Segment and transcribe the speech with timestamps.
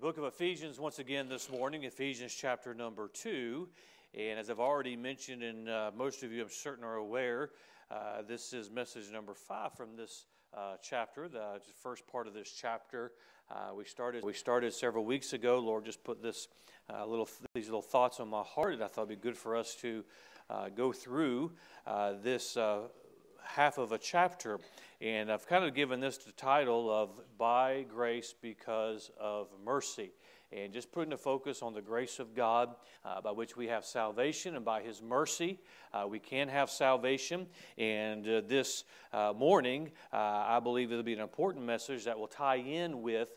[0.00, 3.68] The book of Ephesians, once again this morning, Ephesians chapter number two.
[4.14, 7.50] And as I've already mentioned, and uh, most of you I'm certain are aware,
[7.90, 10.24] uh, this is message number five from this
[10.56, 13.12] uh, chapter, the first part of this chapter.
[13.50, 15.58] Uh, we started we started several weeks ago.
[15.58, 16.48] Lord just put this
[16.88, 19.54] uh, little these little thoughts on my heart, and I thought it'd be good for
[19.54, 20.02] us to
[20.48, 21.52] uh, go through
[22.22, 22.56] this
[23.54, 24.58] half of a chapter.
[25.00, 30.12] And I've kind of given this the title of By Grace Because of Mercy.
[30.52, 33.84] And just putting the focus on the grace of God uh, by which we have
[33.84, 35.58] salvation, and by His mercy,
[35.92, 37.46] uh, we can have salvation.
[37.78, 42.28] And uh, this uh, morning, uh, I believe it'll be an important message that will
[42.28, 43.28] tie in with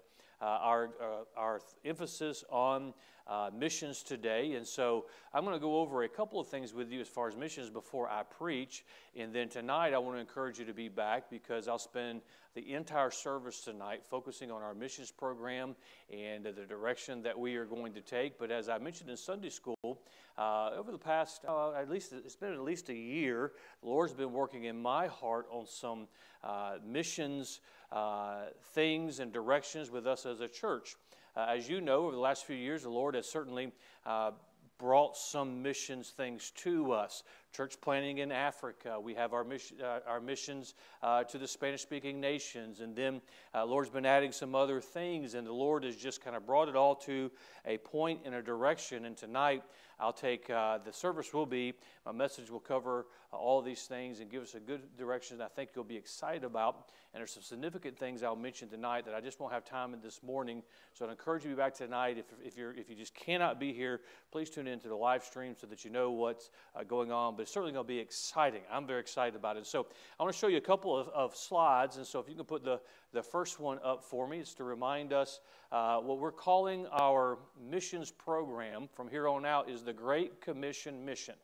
[0.42, 0.90] uh, our,
[1.38, 2.94] our emphasis on
[3.28, 4.54] uh, missions today.
[4.54, 7.28] And so I'm going to go over a couple of things with you as far
[7.28, 8.84] as missions before I preach.
[9.16, 12.22] And then tonight, I want to encourage you to be back because I'll spend
[12.56, 15.76] the entire service tonight focusing on our missions program
[16.12, 18.38] and the direction that we are going to take.
[18.38, 20.02] But as I mentioned in Sunday school,
[20.38, 24.14] uh, over the past, uh, at least, it's been at least a year, the Lord's
[24.14, 26.08] been working in my heart on some
[26.44, 27.60] uh, missions
[27.94, 30.96] uh, things and directions with us as a church.
[31.36, 33.72] Uh, as you know, over the last few years, the Lord has certainly
[34.06, 34.32] uh,
[34.78, 37.24] brought some missions things to us.
[37.56, 39.00] Church planting in Africa.
[39.00, 42.82] We have our, uh, our missions uh, to the Spanish speaking nations.
[42.82, 43.22] And then
[43.56, 45.36] uh, Lord's been adding some other things.
[45.36, 47.32] And the Lord has just kind of brought it all to
[47.66, 49.06] a point and a direction.
[49.06, 49.64] And tonight,
[50.04, 51.74] I'll take uh, the service will be,
[52.06, 55.46] my message will cover uh, all these things and give us a good direction that
[55.46, 56.90] I think you'll be excited about.
[57.14, 60.02] And there's some significant things I'll mention tonight that I just won't have time in
[60.02, 60.62] this morning.
[60.94, 62.18] So I'd encourage you to be back tonight.
[62.18, 64.02] If, if, you're, if you just cannot be here,
[64.34, 67.36] please tune in to the live stream so that you know what's uh, going on.
[67.36, 68.62] But it's certainly going to be exciting.
[68.72, 69.68] I'm very excited about it.
[69.68, 69.86] So
[70.20, 71.98] I want to show you a couple of, of slides.
[71.98, 72.82] And so if you can put the,
[73.12, 75.40] the first one up for me, it's to remind us
[75.72, 77.38] uh, what we're calling our
[77.70, 81.36] missions program from here on out is the Great Commission Mission.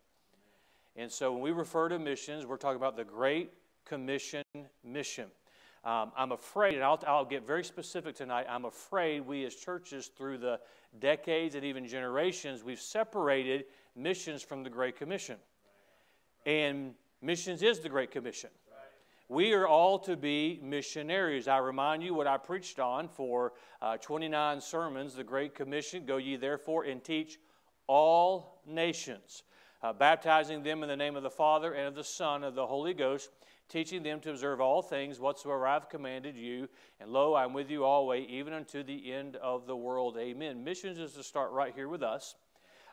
[0.96, 3.54] And so when we refer to missions, we're talking about the Great
[3.86, 4.42] Commission
[4.84, 5.28] Mission.
[5.86, 10.08] Um, I'm afraid, and I'll, I'll, get very specific tonight, I'm afraid we as churches
[10.08, 10.60] through the
[11.00, 15.38] decades and even generations, we've separated missions from the Great Commission.
[16.46, 18.50] And missions is the Great Commission.
[19.30, 21.48] We are all to be missionaries.
[21.48, 26.04] I remind you what I preached on for uh, 29 sermons, the Great Commission.
[26.06, 27.38] Go ye therefore and teach
[27.86, 29.44] all nations,
[29.84, 32.56] uh, baptizing them in the name of the Father and of the Son and of
[32.56, 33.30] the Holy Ghost,
[33.70, 36.68] teaching them to observe all things whatsoever I have commanded you.
[37.00, 40.18] And lo, I'm with you always, even unto the end of the world.
[40.18, 40.64] Amen.
[40.64, 42.36] Missions is to start right here with us.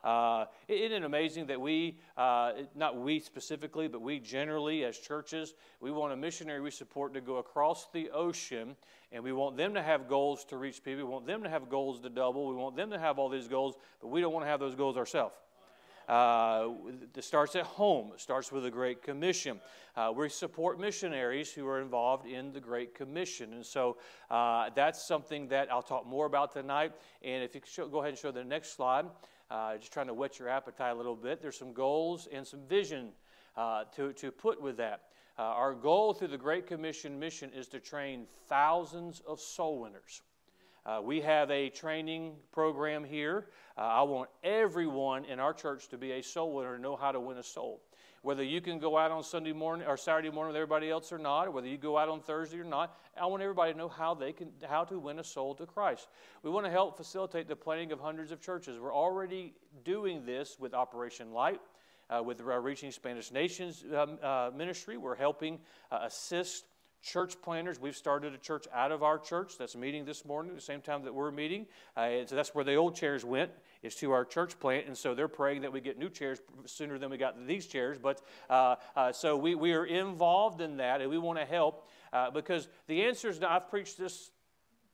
[0.05, 5.55] Uh, isn't it amazing that we, uh, not we specifically, but we generally as churches,
[5.81, 8.77] we want a missionary we support to go across the ocean
[9.11, 10.99] and we want them to have goals to reach people.
[10.99, 12.47] We want them to have goals to double.
[12.49, 14.77] We want them to have all these goals, but we don't want to have those
[14.77, 15.35] goals ourselves.
[16.09, 16.69] Uh,
[17.17, 18.13] it starts at home.
[18.15, 19.61] It starts with the Great Commission.
[19.97, 23.55] Uh, we support missionaries who are involved in the Great Commission.
[23.55, 23.97] And so
[24.31, 26.93] uh, that's something that I'll talk more about tonight.
[27.23, 29.07] And if you show, go ahead and show the next slide,
[29.51, 31.43] uh, just trying to whet your appetite a little bit.
[31.43, 33.11] There's some goals and some vision
[33.57, 35.03] uh, to, to put with that.
[35.39, 40.23] Uh, our goal through the Great Commission mission is to train thousands of soul winners.
[40.87, 43.49] Uh, we have a training program here.
[43.77, 47.11] Uh, I want everyone in our church to be a soul winner and know how
[47.11, 47.83] to win a soul.
[48.23, 51.19] Whether you can go out on Sunday morning or Saturday morning with everybody else or
[51.19, 53.89] not, or whether you go out on Thursday or not, I want everybody to know
[53.89, 56.07] how they can how to win a soul to Christ.
[56.45, 58.79] We want to help facilitate the planning of hundreds of churches.
[58.79, 59.55] We're already
[59.85, 61.61] doing this with Operation Light.
[62.09, 65.59] Uh, with our Reaching Spanish Nations um, uh, ministry, we're helping
[65.91, 66.65] uh, assist
[67.07, 67.81] church planners.
[67.81, 70.81] We've started a church out of our church that's meeting this morning at the same
[70.81, 71.67] time that we're meeting.
[71.97, 73.53] Uh, and so that's where the old chairs went,
[73.83, 74.87] is to our church plant.
[74.87, 77.97] And so they're praying that we get new chairs sooner than we got these chairs.
[77.97, 81.89] But uh, uh, so we, we are involved in that and we want to help
[82.13, 84.33] uh, because the answer is not, I've preached this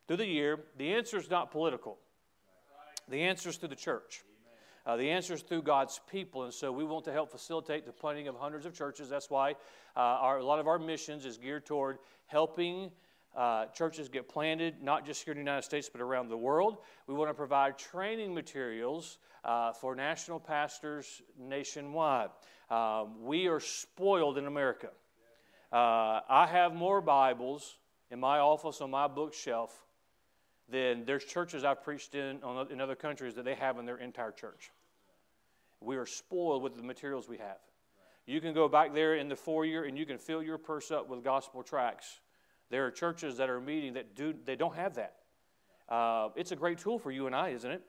[0.06, 1.98] through the year, the answer is not political.
[3.08, 4.22] The answer is to the church.
[4.84, 7.92] Uh, the answer is through God's people, and so we want to help facilitate the
[7.92, 9.08] planting of hundreds of churches.
[9.08, 9.52] That's why
[9.96, 12.90] uh, our, a lot of our missions is geared toward helping
[13.36, 16.78] uh, churches get planted, not just here in the United States, but around the world.
[17.06, 22.30] We want to provide training materials uh, for national pastors nationwide.
[22.68, 24.88] Um, we are spoiled in America.
[25.72, 27.78] Uh, I have more Bibles
[28.10, 29.82] in my office on my bookshelf
[30.68, 34.32] than there's churches I've preached in in other countries that they have in their entire
[34.32, 34.70] church.
[35.80, 37.58] We are spoiled with the materials we have.
[38.26, 41.08] You can go back there in the foyer and you can fill your purse up
[41.08, 42.20] with gospel tracts.
[42.70, 45.16] There are churches that are meeting that do they don't have that.
[45.88, 47.82] uh, it's a great tool for you and I, isn't it?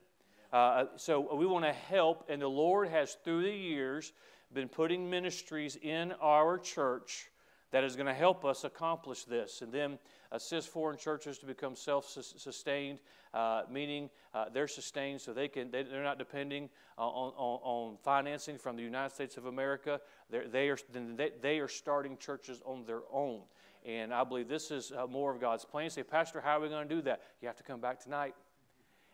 [0.52, 4.12] Uh, so we want to help, and the Lord has, through the years,
[4.54, 7.30] been putting ministries in our church
[7.74, 9.62] that is going to help us accomplish this.
[9.62, 9.98] And then
[10.32, 13.00] assist foreign churches to become self-sustained
[13.34, 17.98] uh, meaning uh, they're sustained so they can they, are not depending on, on, on,
[18.04, 20.00] financing from the united states of america.
[20.30, 23.42] They're, they are, they, they are starting churches on their own.
[23.86, 25.90] And i believe this is uh, more of god's plan.
[25.90, 27.22] Say pastor how are we going to do that?
[27.42, 28.36] You have to come back tonight.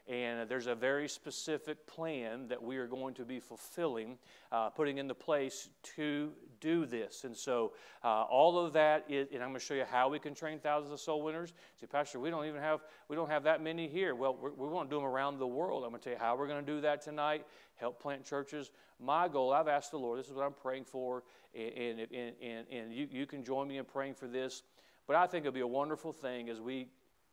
[0.10, 4.18] And there's a very specific plan that we are going to be fulfilling,
[4.52, 7.24] uh, putting into place to do this.
[7.24, 7.74] And so,
[8.04, 10.60] uh, all of that, is, and I'm going to show you how we can train
[10.60, 11.54] thousands of soul winners.
[11.80, 14.16] Say, Pastor, we don't even have we don't have that many here.
[14.16, 15.84] Well, we want to do them around the world.
[15.84, 17.46] I'm going to tell you how we're going to do that tonight.
[17.76, 18.72] Help plant churches.
[19.00, 20.20] My goal, I've asked the Lord.
[20.20, 21.24] This is what I'm praying for,
[21.56, 24.64] and and and, and you, you can join me in praying for this.
[25.08, 26.88] But I think it'll be a wonderful thing as we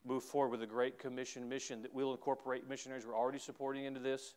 [0.07, 3.05] move forward with a Great Commission mission that we'll incorporate missionaries.
[3.07, 4.35] We're already supporting into this.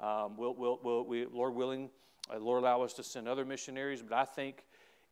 [0.00, 1.90] Um, we'll, we'll, we'll, we, Lord willing,
[2.38, 4.02] Lord allow us to send other missionaries.
[4.02, 4.64] But I think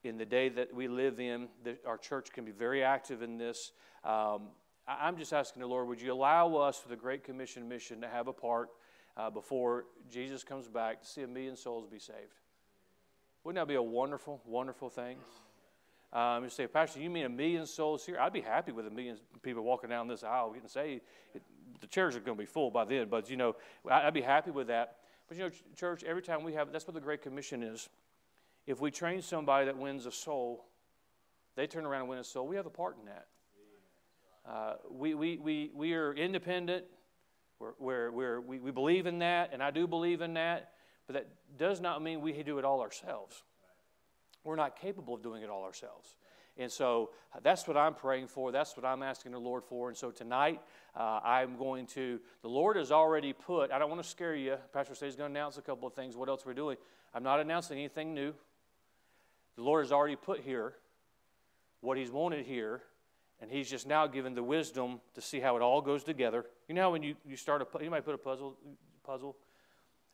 [0.04, 3.38] in the day that we live in, that our church can be very active in
[3.38, 3.72] this.
[4.04, 4.48] Um,
[4.86, 8.08] I'm just asking the Lord, would you allow us for the Great Commission mission to
[8.08, 8.70] have a part
[9.16, 12.34] uh, before Jesus comes back to see a million souls be saved?
[13.44, 15.18] Wouldn't that be a wonderful, wonderful thing?
[16.12, 18.18] Um, you say, Pastor, you mean a million souls here?
[18.18, 21.02] I'd be happy with a million people walking down this aisle getting saved.
[21.34, 21.42] It,
[21.80, 23.56] the chairs are going to be full by then, but you know,
[23.88, 24.96] I'd be happy with that.
[25.28, 27.88] But you know, church, every time we have, that's what the Great Commission is.
[28.66, 30.66] If we train somebody that wins a soul,
[31.54, 32.46] they turn around and win a soul.
[32.46, 33.26] We have a part in that.
[34.48, 36.84] Uh, we, we, we, we are independent.
[37.58, 40.72] We're, we're, we're, we, we believe in that, and I do believe in that,
[41.06, 41.28] but that
[41.58, 43.42] does not mean we do it all ourselves.
[44.44, 46.14] We're not capable of doing it all ourselves.
[46.58, 47.10] And so
[47.42, 48.50] that's what I'm praying for.
[48.50, 49.88] That's what I'm asking the Lord for.
[49.88, 50.60] And so tonight,
[50.96, 54.56] uh, I'm going to, the Lord has already put, I don't want to scare you.
[54.72, 56.76] Pastor says he's going to announce a couple of things, what else we're doing.
[57.14, 58.34] I'm not announcing anything new.
[59.56, 60.74] The Lord has already put here
[61.80, 62.82] what he's wanted here,
[63.40, 66.44] and he's just now given the wisdom to see how it all goes together.
[66.68, 68.56] You know when you, you start a, might put a puzzle,
[69.04, 69.36] puzzle.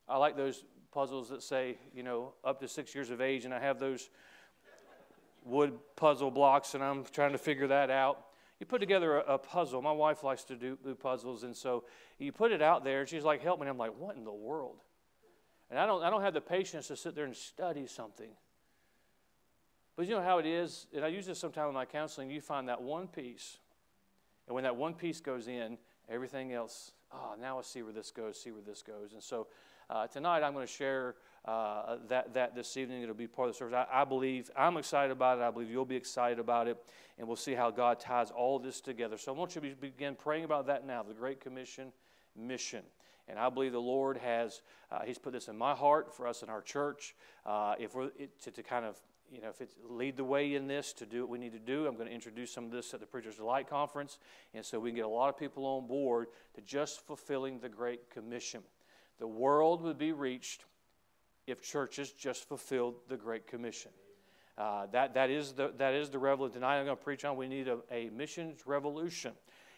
[0.07, 3.55] I like those puzzles that say, you know, up to six years of age, and
[3.55, 4.11] I have those
[5.45, 8.27] wood puzzle blocks, and I'm trying to figure that out.
[8.61, 9.83] You put together a, a puzzle.
[9.83, 11.85] My wife likes to do, do, puzzles, and so
[12.19, 14.25] you put it out there, and she's like, "Help me!" And I'm like, "What in
[14.25, 14.81] the world?"
[15.71, 18.31] And I don't, I don't have the patience to sit there and study something.
[19.97, 22.31] But you know how it is, and I use this sometimes in my counseling.
[22.31, 23.59] You find that one piece,
[24.47, 26.93] and when that one piece goes in, everything else.
[27.13, 28.41] Oh, now I see where this goes.
[28.41, 29.47] See where this goes, and so
[29.91, 33.03] uh, tonight, I'm going to share uh, that, that this evening.
[33.03, 33.75] It'll be part of the service.
[33.75, 35.43] I, I, believe I'm excited about it.
[35.43, 36.79] I believe you'll be excited about it.
[37.19, 39.19] And we'll see how God ties all this together.
[39.19, 41.93] So I want you to begin praying about that now the Great Commission
[42.37, 42.83] mission.
[43.29, 46.43] And I believe the Lord has, uh, He's put this in my heart for us
[46.43, 47.15] in our church.
[47.47, 48.99] Uh, if we're it, to, to kind of
[49.33, 51.59] you know, if it's lead the way in this to do what we need to
[51.59, 54.19] do, I'm going to introduce some of this at the Preacher's Delight Conference,
[54.53, 57.69] and so we can get a lot of people on board to just fulfilling the
[57.69, 58.63] Great Commission.
[59.19, 60.65] The world would be reached
[61.47, 63.91] if churches just fulfilled the Great Commission.
[64.57, 66.55] Uh, that, that, is the, that is the revelation.
[66.55, 69.33] Tonight I'm going to preach on we need a, a missions revolution.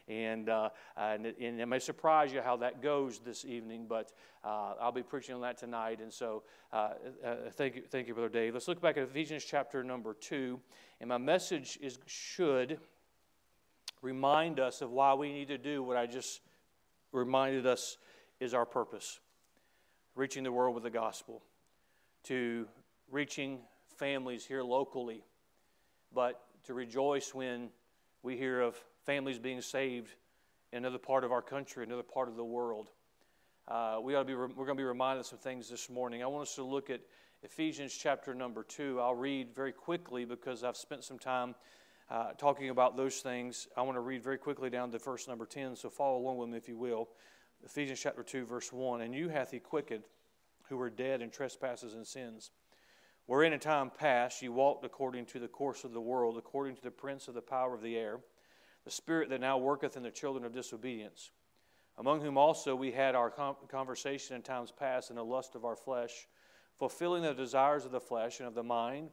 [0.09, 4.13] And, uh, and, it, and, it, may surprise you how that goes this evening, but
[4.45, 6.01] uh, I'll be preaching on that tonight.
[6.01, 6.91] And so uh,
[7.25, 8.55] uh, thank, you, thank you, Brother Dave.
[8.55, 10.61] Let's look back at Ephesians chapter number 2.
[11.01, 12.79] And my message is should
[14.01, 16.41] remind us of why we need to do what I just
[17.11, 17.97] reminded us
[18.39, 19.19] is our purpose
[20.15, 21.43] reaching the world with the gospel,
[22.27, 22.67] to
[23.11, 23.61] reaching
[23.97, 25.23] families here locally,
[26.13, 27.69] but to rejoice when
[28.23, 30.11] we hear of families being saved
[30.73, 32.91] in another part of our country, another part of the world.
[33.69, 36.23] Uh, we ought to be, we're going to be reminded of some things this morning.
[36.23, 37.01] I want us to look at
[37.43, 39.01] Ephesians chapter number two.
[39.01, 41.55] I'll read very quickly because I've spent some time
[42.11, 43.69] uh, talking about those things.
[43.77, 46.49] I want to read very quickly down to verse number 10, so follow along with
[46.49, 47.09] me if you will.
[47.65, 49.01] Ephesians chapter 2, verse 1.
[49.01, 50.05] And you hath he quickened
[50.69, 52.51] who were dead in trespasses and sins,
[53.27, 56.83] wherein in time past you walked according to the course of the world, according to
[56.83, 58.21] the prince of the power of the air,
[58.85, 61.31] the spirit that now worketh in the children of disobedience,
[61.99, 63.31] among whom also we had our
[63.69, 66.29] conversation in times past in the lust of our flesh,
[66.79, 69.11] fulfilling the desires of the flesh and of the mind,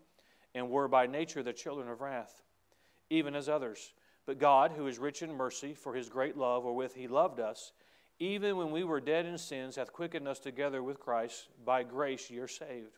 [0.53, 2.43] and were by nature the children of wrath,
[3.09, 3.93] even as others.
[4.25, 7.71] But God, who is rich in mercy, for his great love wherewith he loved us,
[8.19, 11.49] even when we were dead in sins, hath quickened us together with Christ.
[11.65, 12.97] By grace ye are saved.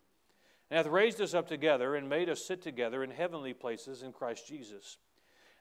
[0.70, 4.12] And hath raised us up together and made us sit together in heavenly places in
[4.12, 4.98] Christ Jesus.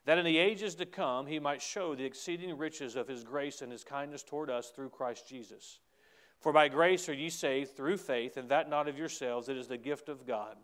[0.05, 3.63] that in the ages to come he might show the exceeding riches of his grace
[3.63, 5.81] and his kindness toward us through Christ Jesus.
[6.41, 9.69] For by grace are ye saved through faith, and that not of yourselves, it is
[9.69, 10.57] the gift of God,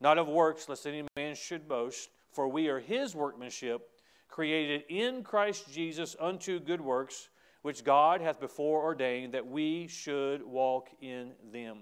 [0.00, 2.10] not of works, lest any man should boast.
[2.30, 3.90] For we are his workmanship,
[4.28, 7.28] created in Christ Jesus unto good works,
[7.66, 11.78] which God hath before ordained that we should walk in them.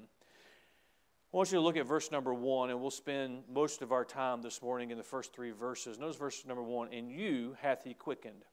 [1.30, 4.02] I want you to look at verse number one, and we'll spend most of our
[4.02, 5.98] time this morning in the first three verses.
[5.98, 8.46] Notice verse number one And you hath he quickened,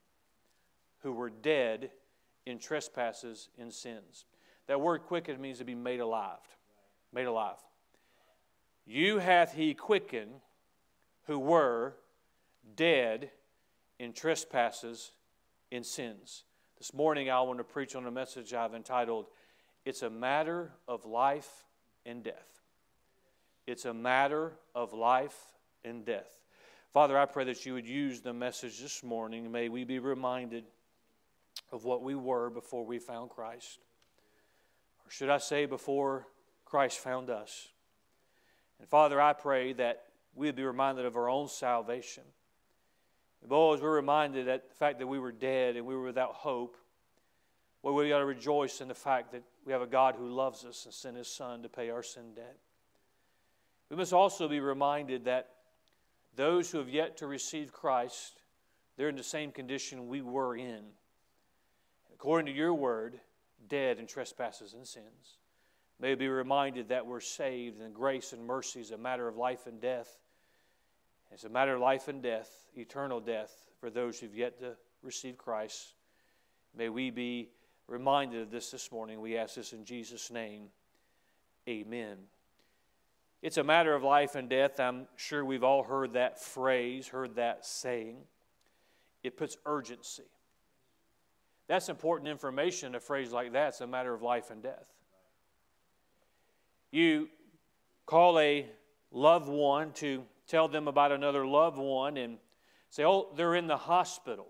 [1.04, 1.92] who were dead
[2.46, 4.26] in trespasses and sins.
[4.68, 6.36] That word quickened means to be made alive.
[7.14, 7.64] Made alive.
[8.86, 10.34] You hath he quickened,
[11.28, 11.94] who were
[12.76, 13.32] dead
[14.00, 15.12] in trespasses
[15.72, 16.44] in sins.
[16.82, 19.28] This morning I want to preach on a message I've entitled,
[19.86, 21.48] It's a Matter of Life
[22.08, 22.64] and Death.
[23.68, 25.38] It's a matter of life
[25.86, 26.40] and death.
[26.92, 29.52] Father, I pray that you would use the message this morning.
[29.52, 30.64] May we be reminded
[31.72, 33.78] of what we were before we found Christ.
[35.06, 36.26] Or should I say, before
[36.66, 37.68] Christ found us.
[38.80, 42.24] And Father, I pray that we would be reminded of our own salvation.
[43.42, 46.06] And oh, as we're reminded that the fact that we were dead and we were
[46.06, 46.78] without hope,
[47.82, 50.66] well, we ought to rejoice in the fact that we have a God who loves
[50.66, 52.58] us and sent his Son to pay our sin debt.
[53.90, 55.50] We must also be reminded that
[56.36, 58.42] those who have yet to receive Christ,
[58.96, 60.84] they're in the same condition we were in.
[62.14, 63.20] According to your word,
[63.68, 65.40] dead in trespasses and sins.
[66.00, 69.38] May we be reminded that we're saved and grace and mercy is a matter of
[69.38, 70.20] life and death.
[71.32, 75.38] It's a matter of life and death, eternal death, for those who've yet to receive
[75.38, 75.94] Christ.
[76.76, 77.50] May we be
[77.88, 79.22] reminded of this this morning.
[79.22, 80.68] We ask this in Jesus' name.
[81.68, 82.18] Amen.
[83.42, 84.80] It's a matter of life and death.
[84.80, 88.18] I'm sure we've all heard that phrase, heard that saying.
[89.24, 90.24] It puts urgency.
[91.68, 93.70] That's important information, a phrase like that.
[93.70, 94.88] It's a matter of life and death.
[96.92, 97.30] You
[98.06, 98.68] call a
[99.12, 102.38] loved one to tell them about another loved one and
[102.90, 104.48] say, oh, they're in the hospital.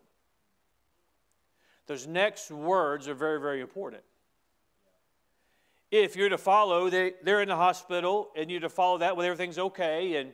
[1.87, 4.03] Those next words are very, very important
[5.91, 9.25] if you're to follow, they, they're in the hospital, and you're to follow that when
[9.25, 10.33] everything's okay, and,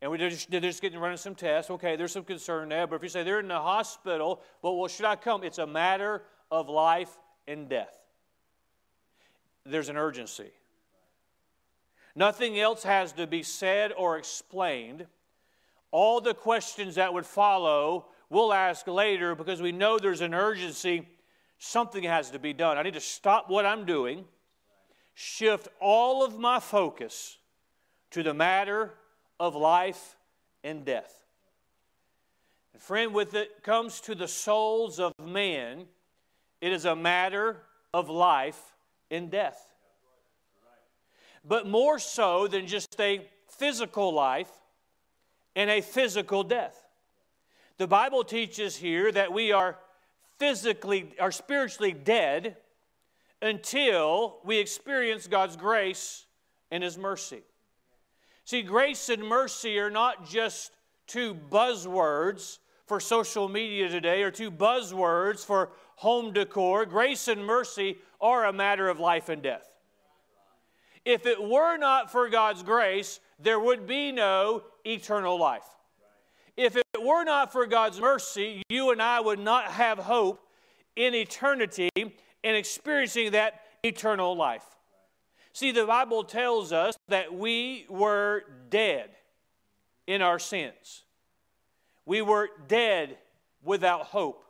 [0.00, 1.70] and we're just, they're just getting running some tests.
[1.70, 2.86] Okay, there's some concern there.
[2.86, 5.44] But if you say they're in the hospital, well, well, should I come?
[5.44, 7.10] It's a matter of life
[7.46, 7.98] and death.
[9.64, 10.50] There's an urgency.
[12.14, 15.06] Nothing else has to be said or explained.
[15.90, 21.08] All the questions that would follow, we'll ask later because we know there's an urgency.
[21.58, 22.76] Something has to be done.
[22.76, 24.24] I need to stop what I'm doing
[25.14, 27.38] shift all of my focus
[28.10, 28.94] to the matter
[29.38, 30.16] of life
[30.64, 31.24] and death.
[32.72, 35.86] And friend, with it comes to the souls of men,
[36.60, 37.58] it is a matter
[37.92, 38.60] of life
[39.10, 39.71] and death.
[41.44, 44.50] But more so than just a physical life
[45.54, 46.86] and a physical death.
[47.78, 49.78] The Bible teaches here that we are
[50.38, 52.56] physically, are spiritually dead
[53.40, 56.26] until we experience God's grace
[56.70, 57.42] and His mercy.
[58.44, 60.72] See, grace and mercy are not just
[61.06, 66.86] two buzzwords for social media today or two buzzwords for home decor.
[66.86, 69.71] Grace and mercy are a matter of life and death.
[71.04, 75.66] If it were not for God's grace, there would be no eternal life.
[76.56, 80.46] If it were not for God's mercy, you and I would not have hope
[80.96, 84.64] in eternity and experiencing that eternal life.
[85.52, 89.10] See, the Bible tells us that we were dead
[90.06, 91.04] in our sins.
[92.06, 93.18] We were dead
[93.62, 94.44] without hope.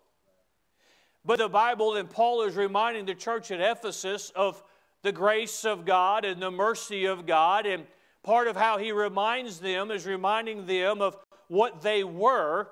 [1.24, 4.62] But the Bible and Paul is reminding the church at Ephesus of
[5.02, 7.66] the grace of God and the mercy of God.
[7.66, 7.86] And
[8.22, 11.16] part of how he reminds them is reminding them of
[11.48, 12.68] what they were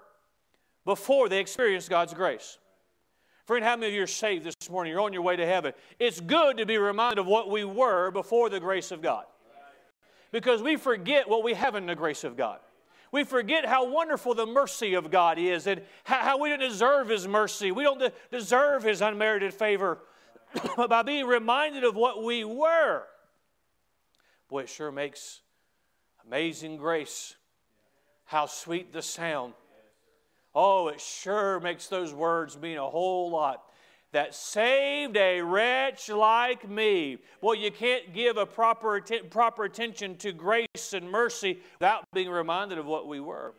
[0.85, 2.59] before they experienced God's grace.
[3.47, 4.93] Friend, how many of you are saved this morning?
[4.93, 5.73] You're on your way to heaven.
[5.99, 9.25] It's good to be reminded of what we were before the grace of God.
[10.31, 12.61] Because we forget what we have in the grace of God.
[13.13, 17.27] We forget how wonderful the mercy of God is and how we don't deserve His
[17.27, 17.73] mercy.
[17.73, 19.99] We don't deserve His unmerited favor.
[20.77, 23.05] but by being reminded of what we were,
[24.49, 25.41] boy, it sure makes
[26.27, 27.37] amazing grace.
[28.25, 29.55] How sweet the sound
[30.55, 33.65] Oh, it sure makes those words mean a whole lot.
[34.13, 37.19] That saved a wretch like me.
[37.41, 42.79] Well, you can't give a proper, proper attention to grace and mercy without being reminded
[42.79, 43.55] of what we were.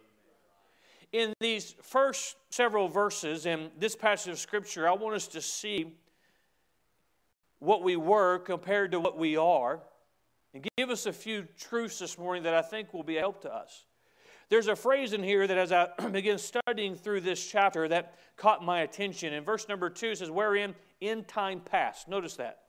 [1.13, 5.93] in these first several verses in this passage of Scripture, I want us to see
[7.61, 9.79] what we were compared to what we are
[10.53, 13.43] and give us a few truths this morning that I think will be a help
[13.43, 13.85] to us.
[14.49, 18.65] There's a phrase in here that as I begin studying through this chapter that caught
[18.65, 19.31] my attention.
[19.31, 22.09] In verse number two, says, Wherein in time past.
[22.09, 22.63] Notice that.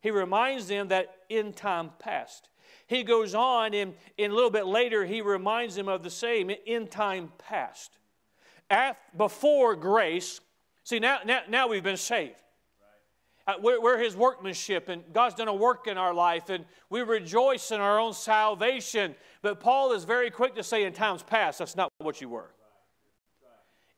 [0.00, 2.48] He reminds them that in time past.
[2.88, 6.50] He goes on, and, and a little bit later, he reminds them of the same
[6.66, 7.92] in time past.
[8.68, 10.40] At, before grace,
[10.82, 12.34] see, now, now, now we've been saved.
[13.48, 17.00] Uh, we're, we're, his workmanship, and God's done a work in our life, and we
[17.00, 19.14] rejoice in our own salvation.
[19.40, 22.50] But Paul is very quick to say, in times past, that's not what you were.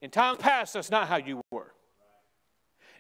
[0.00, 1.72] In times past, that's not how you were.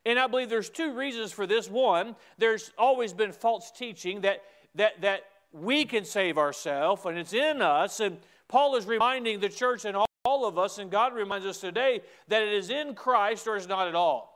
[0.04, 1.70] And I believe there's two reasons for this.
[1.70, 4.42] One, there's always been false teaching that,
[4.74, 8.00] that, that we can save ourselves, and it's in us.
[8.00, 11.60] And Paul is reminding the church and all, all of us, and God reminds us
[11.60, 14.30] today, that it is in Christ or it's not at all.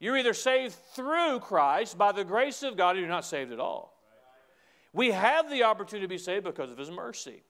[0.00, 3.60] You're either saved through Christ by the grace of God, or you're not saved at
[3.60, 3.94] all.
[4.94, 7.44] We have the opportunity to be saved because of His mercy.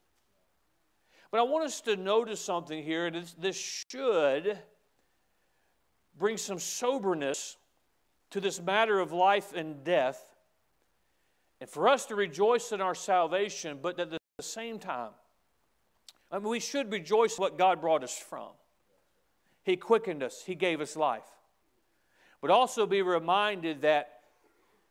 [1.30, 3.09] But I want us to notice something here.
[3.09, 4.59] This, this should
[6.19, 7.57] bring some soberness
[8.30, 10.26] to this matter of life and death,
[11.61, 15.11] and for us to rejoice in our salvation, but at the same time,
[16.33, 18.50] I mean, we should rejoice what God brought us from.
[19.62, 21.25] He quickened us, He gave us life
[22.40, 24.20] but also be reminded that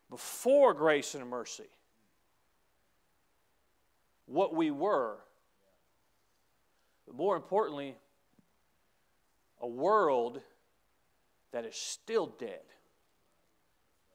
[0.10, 1.70] before grace and mercy,
[4.26, 5.18] what we were,
[7.06, 7.96] but more importantly,
[9.62, 10.42] a world
[11.52, 12.62] that is still dead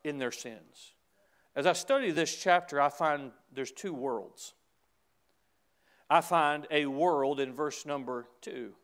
[0.05, 0.93] in their sins.
[1.57, 4.55] As I study this chapter, I find there's two worlds.
[6.09, 8.75] I find a world in verse number two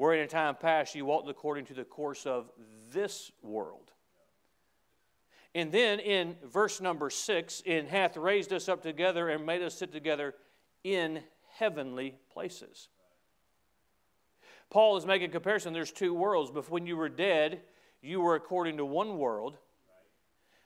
[0.00, 2.50] where in a time past you walked according to the course of
[2.90, 3.92] this world.
[5.54, 9.74] And then in verse number six, in hath raised us up together and made us
[9.74, 10.34] sit together
[10.84, 11.20] in
[11.58, 12.88] heavenly places.
[14.70, 15.74] Paul is making a comparison.
[15.74, 16.50] There's two worlds.
[16.50, 17.60] But when you were dead,
[18.00, 19.58] you were according to one world.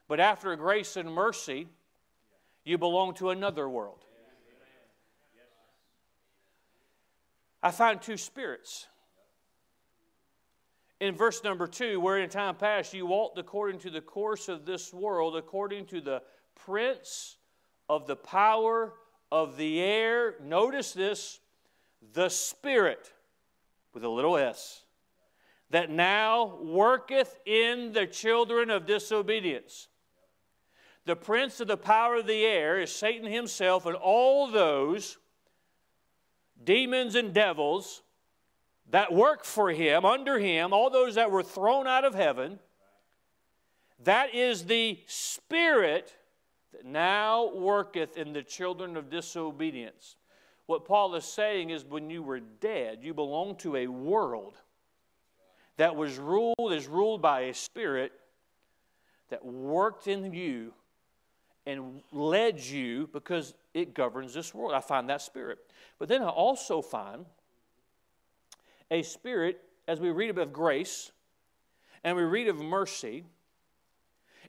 [0.07, 1.67] But after grace and mercy,
[2.63, 4.05] you belong to another world.
[7.61, 8.87] I find two spirits
[11.01, 14.65] in verse number two, where in time past you walked according to the course of
[14.65, 16.23] this world, according to the
[16.55, 17.37] prince
[17.89, 18.95] of the power
[19.31, 20.37] of the air.
[20.43, 21.41] Notice this
[22.13, 23.13] the Spirit,
[23.93, 24.85] with a little s,
[25.71, 29.89] that now worketh in the children of disobedience.
[31.07, 35.19] The prince of the power of the air is Satan himself and all those
[36.63, 38.03] demons and devils
[38.91, 42.59] that work for him, under him, all those that were thrown out of heaven,
[44.05, 46.15] that is the Spirit
[46.73, 50.17] that now worketh in the children of disobedience.
[50.67, 54.57] What Paul is saying is when you were dead, you belonged to a world
[55.77, 58.13] that was ruled, is ruled by a spirit
[59.29, 60.73] that worked in you
[61.67, 64.75] and led you because it governs this world.
[64.75, 65.59] I find that spirit.
[65.99, 67.27] But then I also find
[68.95, 71.11] a spirit, as we read of grace
[72.05, 73.25] and we read of mercy,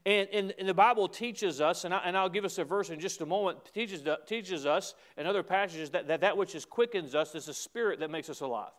[0.04, 3.00] and, and, and, the Bible teaches us, and, I, will give us a verse in
[3.00, 7.16] just a moment, teaches, teaches us in other passages that, that that which is quickens
[7.16, 8.70] us is a spirit that makes us alive.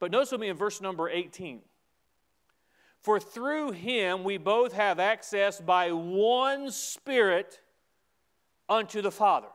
[0.00, 1.62] But notice with me in verse number 18.
[3.00, 7.60] For through him we both have access by one Spirit
[8.68, 9.48] unto the Father.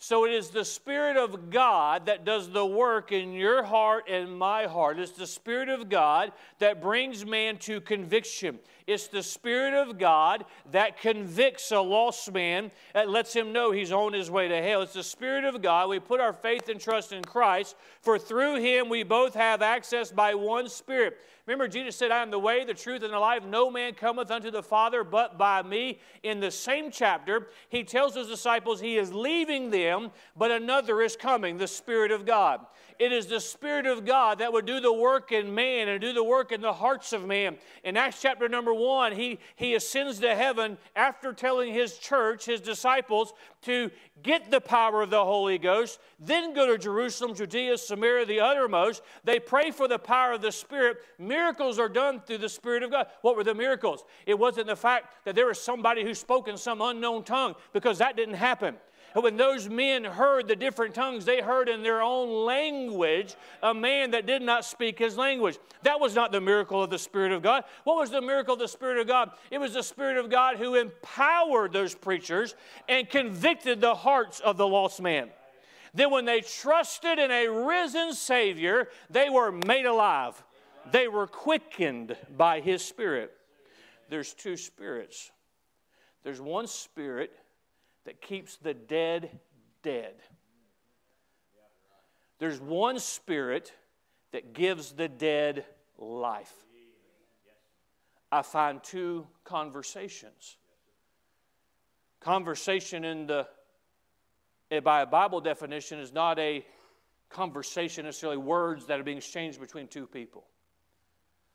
[0.00, 4.38] So it is the Spirit of God that does the work in your heart and
[4.38, 5.00] my heart.
[5.00, 6.30] It's the Spirit of God
[6.60, 8.60] that brings man to conviction.
[8.86, 13.90] It's the Spirit of God that convicts a lost man, that lets him know he's
[13.90, 14.82] on his way to hell.
[14.82, 15.88] It's the Spirit of God.
[15.88, 20.12] We put our faith and trust in Christ, for through him we both have access
[20.12, 21.18] by one Spirit.
[21.48, 23.42] Remember, Jesus said, I am the way, the truth, and the life.
[23.42, 25.98] No man cometh unto the Father but by me.
[26.22, 29.87] In the same chapter, he tells his disciples he is leaving them,
[30.36, 32.60] but another is coming, the Spirit of God.
[32.98, 36.12] It is the Spirit of God that would do the work in man and do
[36.12, 37.56] the work in the hearts of man.
[37.84, 42.60] In Acts chapter number one, he, he ascends to heaven after telling his church, his
[42.60, 43.90] disciples, to
[44.22, 49.02] get the power of the Holy Ghost, then go to Jerusalem, Judea, Samaria, the uttermost.
[49.22, 50.98] They pray for the power of the Spirit.
[51.18, 53.06] Miracles are done through the Spirit of God.
[53.22, 54.02] What were the miracles?
[54.26, 57.98] It wasn't the fact that there was somebody who spoke in some unknown tongue, because
[57.98, 58.74] that didn't happen.
[59.14, 64.10] When those men heard the different tongues, they heard in their own language a man
[64.12, 65.58] that did not speak his language.
[65.82, 67.64] That was not the miracle of the Spirit of God.
[67.84, 69.30] What was the miracle of the Spirit of God?
[69.50, 72.54] It was the Spirit of God who empowered those preachers
[72.88, 75.30] and convicted the hearts of the lost man.
[75.94, 80.42] Then, when they trusted in a risen Savior, they were made alive.
[80.92, 83.32] They were quickened by His Spirit.
[84.10, 85.30] There's two spirits.
[86.24, 87.32] There's one spirit
[88.08, 89.38] that keeps the dead
[89.82, 90.14] dead.
[92.38, 93.70] There's one spirit
[94.32, 95.66] that gives the dead
[95.98, 96.54] life.
[98.32, 100.56] I find two conversations.
[102.20, 103.46] Conversation in the
[104.70, 106.64] eh, by a Bible definition is not a
[107.28, 110.46] conversation necessarily words that are being exchanged between two people.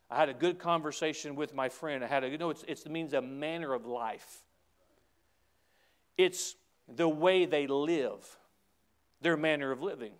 [0.07, 2.03] I had a good conversation with my friend.
[2.03, 4.43] I had a you know it's, it's it means a manner of life.
[6.17, 6.55] It's
[6.87, 8.37] the way they live,
[9.21, 10.13] their manner of living.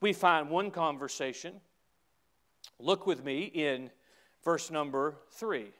[0.00, 1.60] We find one conversation.
[2.78, 3.90] Look with me in
[4.44, 5.72] verse number three.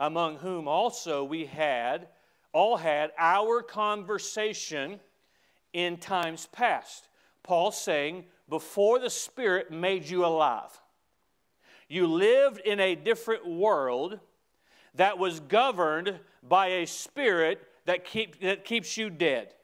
[0.00, 2.08] Among whom also we had,
[2.52, 5.00] all had our conversation
[5.72, 7.08] in times past.
[7.42, 10.70] Paul saying, before the Spirit made you alive,
[11.88, 14.18] you lived in a different world
[14.94, 19.54] that was governed by a spirit that, keep, that keeps you dead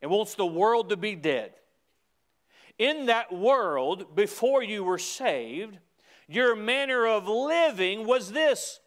[0.00, 1.50] and wants the world to be dead.
[2.78, 5.76] In that world, before you were saved,
[6.28, 8.78] your manner of living was this.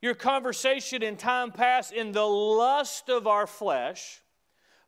[0.00, 4.22] Your conversation in time past in the lust of our flesh,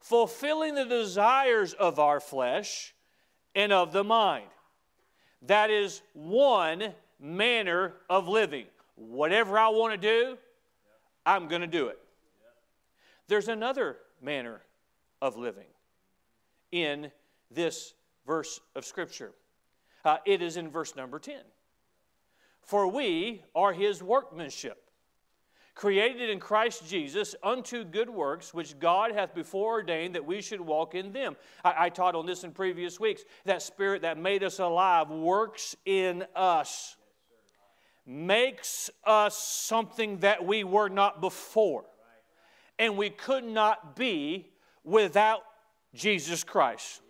[0.00, 2.94] fulfilling the desires of our flesh
[3.54, 4.48] and of the mind.
[5.42, 8.64] That is one manner of living.
[8.94, 10.38] Whatever I want to do,
[11.26, 11.98] I'm going to do it.
[13.30, 14.60] There's another manner
[15.22, 15.68] of living
[16.72, 17.12] in
[17.48, 17.94] this
[18.26, 19.30] verse of Scripture.
[20.04, 21.36] Uh, it is in verse number 10.
[22.60, 24.82] For we are his workmanship,
[25.76, 30.60] created in Christ Jesus unto good works, which God hath before ordained that we should
[30.60, 31.36] walk in them.
[31.62, 33.22] I, I taught on this in previous weeks.
[33.44, 36.96] That spirit that made us alive works in us,
[38.04, 41.84] makes us something that we were not before
[42.80, 44.48] and we could not be
[44.84, 45.42] without
[45.94, 47.02] Jesus Christ,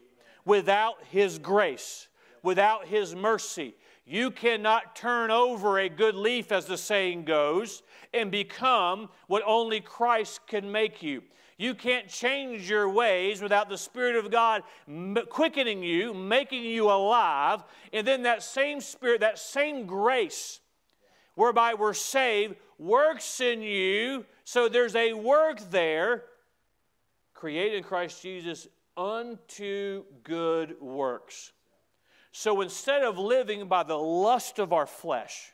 [0.44, 2.08] without His grace,
[2.42, 3.74] without His mercy.
[4.04, 9.80] You cannot turn over a good leaf, as the saying goes, and become what only
[9.80, 11.22] Christ can make you.
[11.56, 14.64] You can't change your ways without the Spirit of God
[15.28, 20.58] quickening you, making you alive, and then that same Spirit, that same grace
[21.36, 26.24] whereby we're saved, works in you so there's a work there
[27.34, 31.52] created in Christ Jesus unto good works.
[32.32, 35.52] So instead of living by the lust of our flesh,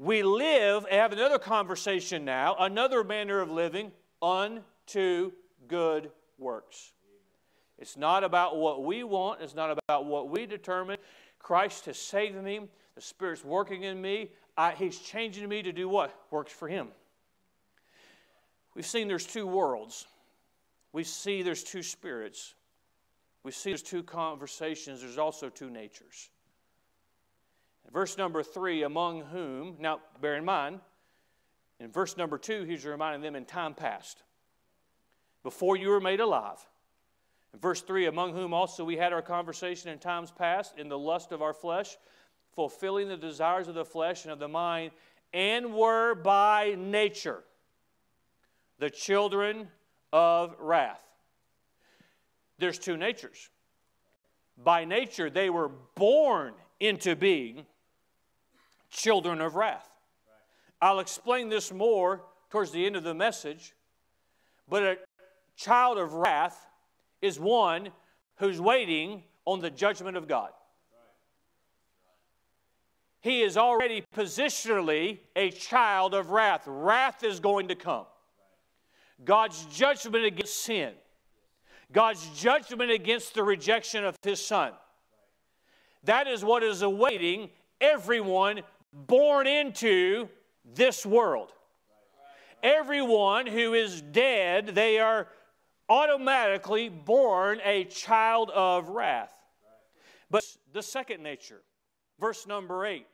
[0.00, 5.30] we live and have another conversation now, another manner of living unto
[5.68, 6.90] good works.
[7.78, 10.98] It's not about what we want, it's not about what we determine.
[11.38, 12.62] Christ has saved me,
[12.96, 14.30] the Spirit's working in me.
[14.56, 16.12] I, he's changing me to do what?
[16.32, 16.88] Works for Him.
[18.74, 20.06] We've seen there's two worlds.
[20.92, 22.54] We see there's two spirits.
[23.42, 25.00] We see there's two conversations.
[25.00, 26.30] There's also two natures.
[27.92, 30.80] Verse number three, among whom, now bear in mind,
[31.78, 34.22] in verse number two, he's reminding them in time past,
[35.42, 36.58] before you were made alive.
[37.52, 40.98] In verse 3, among whom also we had our conversation in times past, in the
[40.98, 41.98] lust of our flesh,
[42.54, 44.92] fulfilling the desires of the flesh and of the mind,
[45.34, 47.42] and were by nature
[48.82, 49.68] the children
[50.12, 50.98] of wrath.
[52.58, 53.48] There's two natures.
[54.58, 57.64] By nature, they were born into being
[58.90, 59.88] children of wrath.
[60.80, 63.72] I'll explain this more towards the end of the message,
[64.68, 64.96] but a
[65.56, 66.66] child of wrath
[67.20, 67.90] is one
[68.38, 70.50] who's waiting on the judgment of God.
[73.20, 76.64] He is already positionally a child of wrath.
[76.66, 78.06] Wrath is going to come.
[79.24, 80.92] God's judgment against sin,
[81.92, 84.72] God's judgment against the rejection of His Son.
[86.04, 90.28] That is what is awaiting everyone born into
[90.74, 91.52] this world.
[92.62, 95.28] Everyone who is dead, they are
[95.88, 99.34] automatically born a child of wrath.
[100.30, 101.62] But the second nature,
[102.18, 103.06] verse number eight,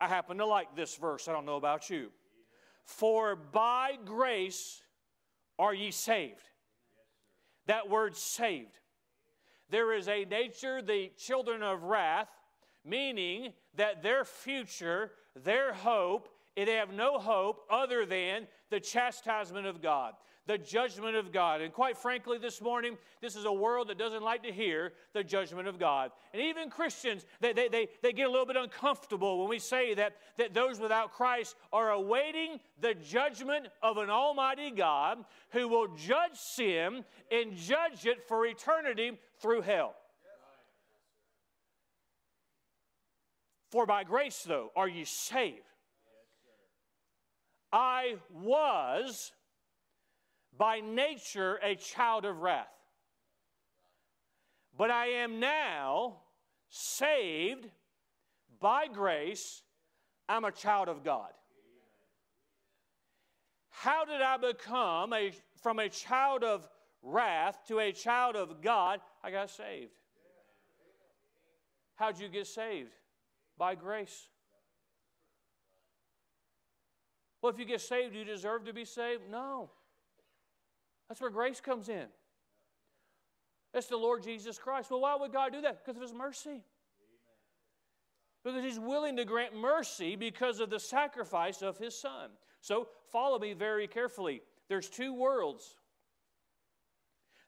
[0.00, 1.28] I happen to like this verse.
[1.28, 2.10] I don't know about you.
[2.84, 4.82] For by grace
[5.58, 6.48] are ye saved.
[7.66, 8.78] That word saved.
[9.70, 12.28] There is a nature, the children of wrath,
[12.84, 19.82] meaning that their future, their hope, they have no hope other than the chastisement of
[19.82, 20.14] God,
[20.46, 21.60] the judgment of God.
[21.60, 25.24] And quite frankly, this morning, this is a world that doesn't like to hear the
[25.24, 26.12] judgment of God.
[26.32, 29.94] And even Christians, they, they, they, they get a little bit uncomfortable when we say
[29.94, 35.18] that, that those without Christ are awaiting the judgment of an almighty God
[35.50, 39.94] who will judge sin and judge it for eternity through hell.
[43.72, 45.62] For by grace, though, are you saved
[47.72, 49.32] I was
[50.56, 52.66] by nature a child of wrath.
[54.76, 56.18] But I am now
[56.68, 57.68] saved
[58.60, 59.62] by grace.
[60.28, 61.30] I'm a child of God.
[63.70, 66.68] How did I become a, from a child of
[67.02, 69.00] wrath to a child of God?
[69.22, 69.92] I got saved.
[71.94, 72.92] How'd you get saved?
[73.58, 74.28] By grace.
[77.40, 79.22] Well, if you get saved, you deserve to be saved?
[79.30, 79.70] No.
[81.08, 82.06] That's where grace comes in.
[83.72, 84.90] That's the Lord Jesus Christ.
[84.90, 85.84] Well, why would God do that?
[85.84, 86.62] Because of His mercy.
[88.42, 92.30] Because He's willing to grant mercy because of the sacrifice of His Son.
[92.60, 94.42] So, follow me very carefully.
[94.68, 95.76] There's two worlds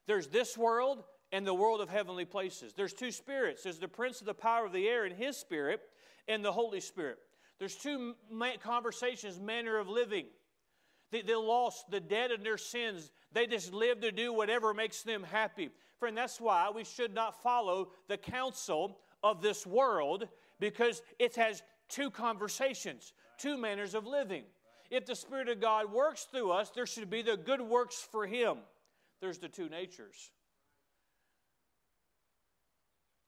[0.09, 2.73] there's this world and the world of heavenly places.
[2.73, 5.81] There's two spirits there's the prince of the power of the air and His spirit,
[6.27, 7.17] and the Holy Spirit.
[7.59, 8.15] There's two
[8.61, 10.25] conversations, manner of living.
[11.11, 15.01] The, the lost, the dead in their sins, they just live to do whatever makes
[15.01, 15.69] them happy.
[15.99, 20.27] Friend, that's why we should not follow the counsel of this world
[20.59, 24.43] because it has two conversations, two manners of living.
[24.89, 28.25] If the Spirit of God works through us, there should be the good works for
[28.25, 28.57] Him.
[29.21, 30.31] There's the two natures.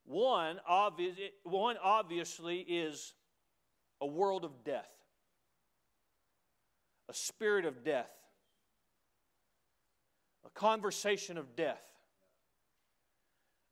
[0.04, 3.14] One, obvious, one obviously is
[4.00, 4.90] a world of death,
[7.12, 8.10] a spirit of death,
[10.46, 11.86] a conversation of death,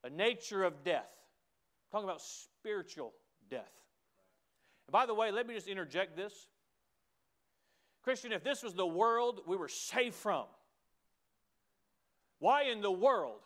[0.05, 1.09] a nature of death.
[1.09, 3.14] I'm talking about spiritual
[3.48, 3.72] death.
[4.87, 6.35] And by the way, let me just interject this.
[8.03, 10.44] Christian, if this was the world we were saved from,
[12.40, 13.40] why in the world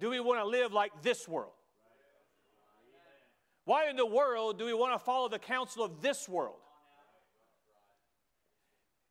[0.00, 1.52] do we want to live like this world?
[3.66, 6.56] Why in the world do we want to follow the counsel of this world?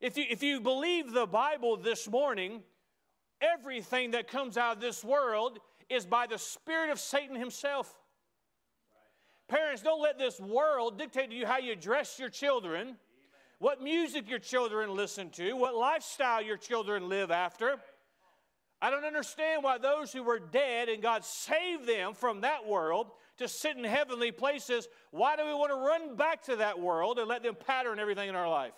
[0.02, 2.64] If you, if you believe the Bible this morning,
[3.40, 5.60] everything that comes out of this world
[5.92, 7.94] is by the spirit of Satan himself.
[9.48, 12.96] Parents, don't let this world dictate to you how you dress your children,
[13.60, 17.76] what music your children listen to, what lifestyle your children live after.
[18.82, 23.12] I don't understand why those who were dead and God saved them from that world
[23.38, 27.20] to sit in heavenly places, why do we want to run back to that world
[27.20, 28.74] and let them pattern everything in our life?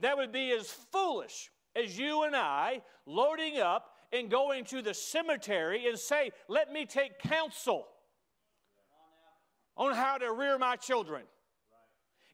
[0.00, 4.94] That would be as foolish as you and I loading up and going to the
[4.94, 7.86] cemetery and say, Let me take counsel
[9.76, 11.22] on how to rear my children.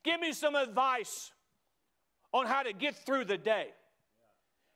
[0.03, 1.33] Give me some advice
[2.33, 3.69] on how to get through the day.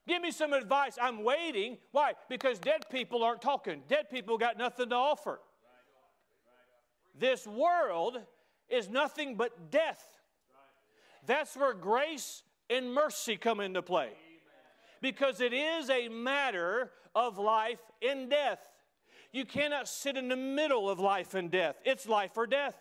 [0.08, 0.98] Give me some advice.
[1.00, 1.78] I'm waiting.
[1.92, 2.14] Why?
[2.28, 3.82] Because dead people aren't talking.
[3.88, 5.40] Dead people got nothing to offer.
[7.18, 8.18] This world
[8.68, 10.02] is nothing but death.
[11.26, 14.10] That's where grace and mercy come into play.
[15.02, 18.60] Because it is a matter of life and death.
[19.32, 21.76] You cannot sit in the middle of life and death.
[21.84, 22.76] It's life or death.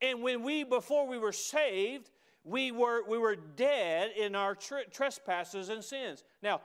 [0.00, 2.10] And when we, before we were saved,
[2.44, 6.24] we were, we were dead in our tr- trespasses and sins.
[6.42, 6.60] Now,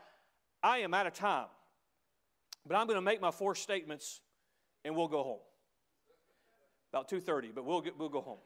[0.63, 1.45] I am out of time,
[2.65, 4.21] but I'm going to make my four statements
[4.83, 5.39] and we'll go home.
[6.91, 8.39] About 2.30, but we'll, get, we'll go home.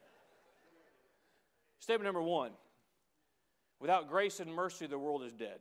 [1.79, 2.51] Statement number one
[3.81, 5.59] without grace and mercy, the world is dead.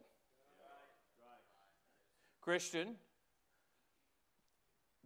[2.40, 2.94] Christian,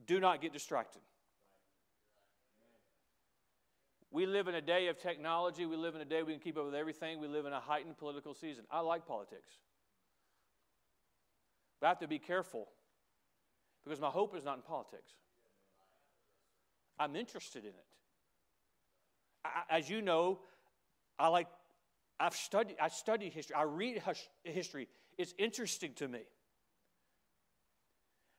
[0.06, 1.00] do not get distracted.
[4.10, 5.66] We live in a day of technology.
[5.66, 7.20] We live in a day we can keep up with everything.
[7.20, 8.64] We live in a heightened political season.
[8.70, 9.50] I like politics.
[11.80, 12.68] But I have to be careful
[13.84, 15.12] because my hope is not in politics.
[16.98, 17.86] I'm interested in it.
[19.44, 20.38] I, as you know,
[21.18, 21.48] I like,
[22.18, 23.56] I've studied, I study history.
[23.56, 24.02] I read
[24.44, 24.88] history.
[25.18, 26.20] It's interesting to me.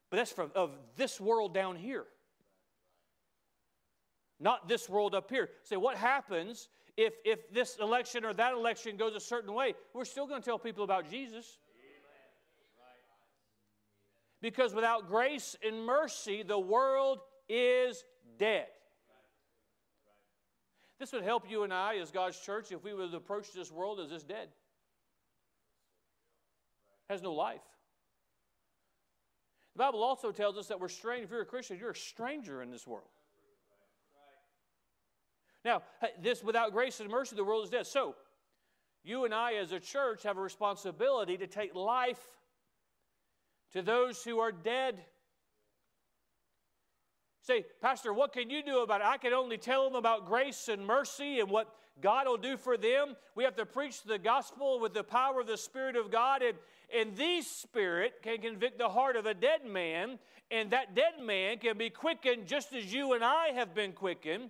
[0.09, 2.05] But that's from of this world down here
[4.39, 5.49] not this world up here.
[5.63, 9.75] Say, what happens if, if this election or that election goes a certain way?
[9.93, 11.57] We're still going to tell people about Jesus.
[14.41, 18.03] Because without grace and mercy, the world is
[18.37, 18.67] dead.
[20.99, 23.99] This would help you and I, as God's church, if we would approach this world
[23.99, 24.47] as this dead.
[27.09, 27.61] Has no life.
[29.75, 31.25] The Bible also tells us that we're strange.
[31.25, 33.09] If you're a Christian, you're a stranger in this world.
[35.65, 35.81] Now,
[36.21, 37.87] this without grace and mercy, the world is dead.
[37.87, 38.15] So,
[39.03, 42.21] you and I, as a church, have a responsibility to take life
[43.73, 45.03] to those who are dead.
[47.45, 49.07] Say, Pastor, what can you do about it?
[49.07, 52.75] I can only tell them about grace and mercy and what God will do for
[52.75, 53.15] them.
[53.35, 56.57] We have to preach the gospel with the power of the Spirit of God, and,
[56.91, 60.17] and the Spirit can convict the heart of a dead man,
[60.49, 64.49] and that dead man can be quickened just as you and I have been quickened.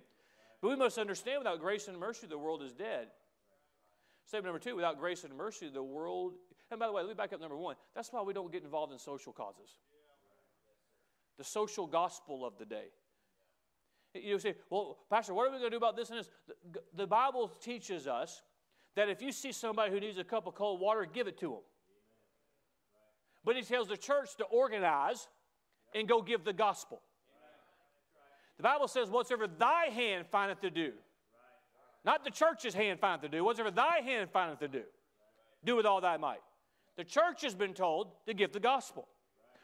[0.62, 3.08] But we must understand without grace and mercy, the world is dead.
[4.24, 6.32] Statement number two without grace and mercy, the world.
[6.70, 7.76] And by the way, let me back up number one.
[7.94, 9.76] That's why we don't get involved in social causes.
[11.38, 12.86] The social gospel of the day.
[14.14, 16.30] You say, well, Pastor, what are we going to do about this and this?
[16.94, 18.42] The, Bible teaches us
[18.94, 21.48] that if you see somebody who needs a cup of cold water, give it to
[21.48, 21.60] them.
[23.44, 25.28] But he tells the church to organize
[25.94, 27.00] and go give the gospel.
[28.56, 30.92] The Bible says, Whatsoever thy hand findeth to do,
[32.04, 34.82] not the church's hand findeth to do, whatsoever thy hand findeth to do,
[35.64, 36.40] do with all thy might.
[36.96, 39.06] The church has been told to give the gospel.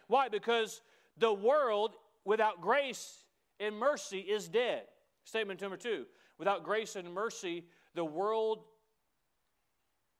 [0.09, 0.29] Why?
[0.29, 0.83] Because
[1.17, 1.95] the world
[2.25, 3.25] without grace
[3.61, 4.83] and mercy is dead.
[5.25, 6.07] Statement number two
[6.39, 8.65] without grace and mercy, the world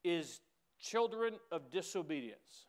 [0.05, 0.41] is
[0.81, 2.67] children of disobedience.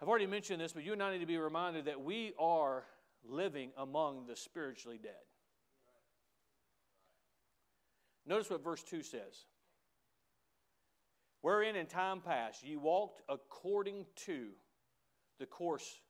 [0.00, 2.84] I've already mentioned this, but you and I need to be reminded that we are
[3.28, 5.12] living among the spiritually dead.
[8.26, 9.46] Notice what verse 2 says.
[11.40, 14.48] Wherein in time past ye walked according to
[15.38, 16.00] the course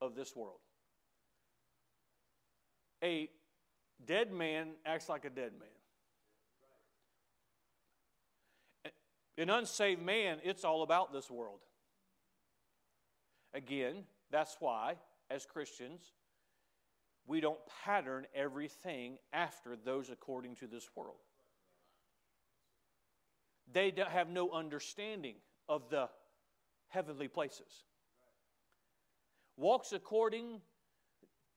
[0.00, 0.58] of this world.
[3.02, 3.28] A
[4.04, 5.68] dead man acts like a dead man.
[9.36, 11.58] An unsaved man, it's all about this world.
[13.52, 14.94] Again, that's why,
[15.30, 16.12] as Christians,
[17.26, 21.16] we don't pattern everything after those according to this world.
[23.72, 25.36] They have no understanding
[25.68, 26.08] of the
[26.88, 27.84] heavenly places.
[29.56, 30.60] Walks according,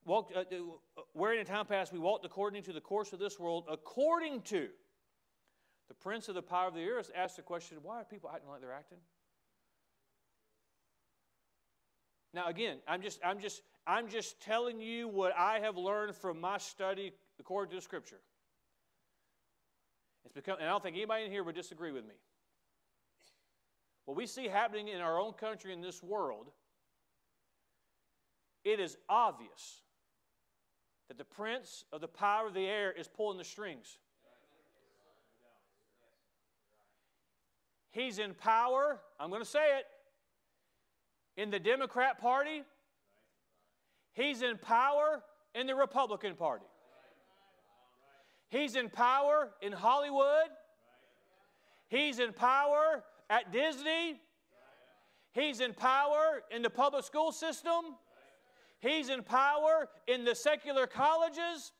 [0.05, 3.39] walked, uh, uh wherein in time past we walked according to the course of this
[3.39, 4.69] world, according to
[5.87, 8.49] the prince of the power of the air, asked the question, why are people acting
[8.49, 8.99] like they're acting?
[12.33, 16.39] Now again, I'm just I'm just I'm just telling you what I have learned from
[16.39, 18.19] my study according to the scripture.
[20.25, 22.15] It's become, and I don't think anybody in here would disagree with me.
[24.05, 26.51] What we see happening in our own country in this world,
[28.67, 29.81] it is obvious
[31.07, 33.97] that the prince of the power of the air is pulling the strings.
[37.91, 38.99] He's in power.
[39.19, 39.85] I'm going to say it
[41.37, 42.63] in the Democrat Party,
[44.13, 46.65] he's in power in the Republican Party.
[48.49, 50.49] He's in power in Hollywood.
[51.89, 54.19] He's in power at Disney.
[55.31, 57.95] He's in power in the public school system.
[58.79, 61.71] He's in power in the secular colleges.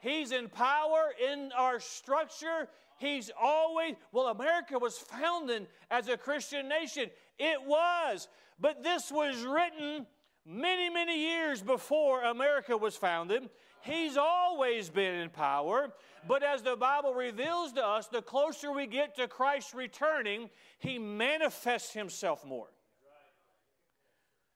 [0.00, 2.68] He's in power in our structure.
[2.98, 7.10] He's always, well, America was founded as a Christian nation.
[7.38, 8.28] It was.
[8.58, 10.06] But this was written
[10.46, 13.50] many, many years before America was founded.
[13.82, 15.92] He's always been in power.
[16.26, 20.98] But as the Bible reveals to us, the closer we get to Christ returning, he
[20.98, 22.68] manifests himself more.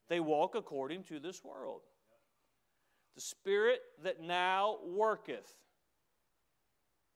[0.09, 1.83] They walk according to this world.
[3.21, 5.53] The spirit that now worketh.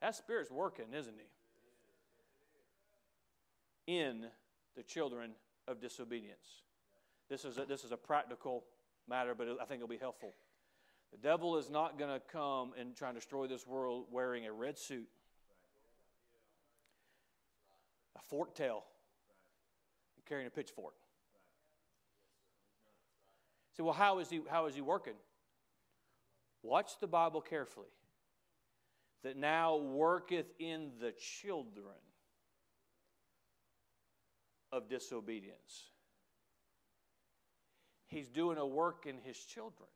[0.03, 1.15] That spirit's working, isn't
[3.87, 3.95] he?
[3.97, 4.27] In
[4.77, 5.31] the children
[5.67, 6.61] of disobedience.
[7.31, 8.65] This is a, this is a practical
[9.09, 10.35] matter, but I think it'll be helpful.
[11.11, 14.53] The devil is not going to come and try and destroy this world wearing a
[14.53, 15.09] red suit,
[18.15, 18.85] a fork tail,
[20.19, 20.97] and carrying a pitchfork.
[23.75, 25.15] Say, well, how is he, how is he working?
[26.65, 27.87] Watch the Bible carefully.
[29.23, 31.95] That now worketh in the children
[34.73, 35.91] of disobedience.
[38.07, 39.89] He's doing a work in his children.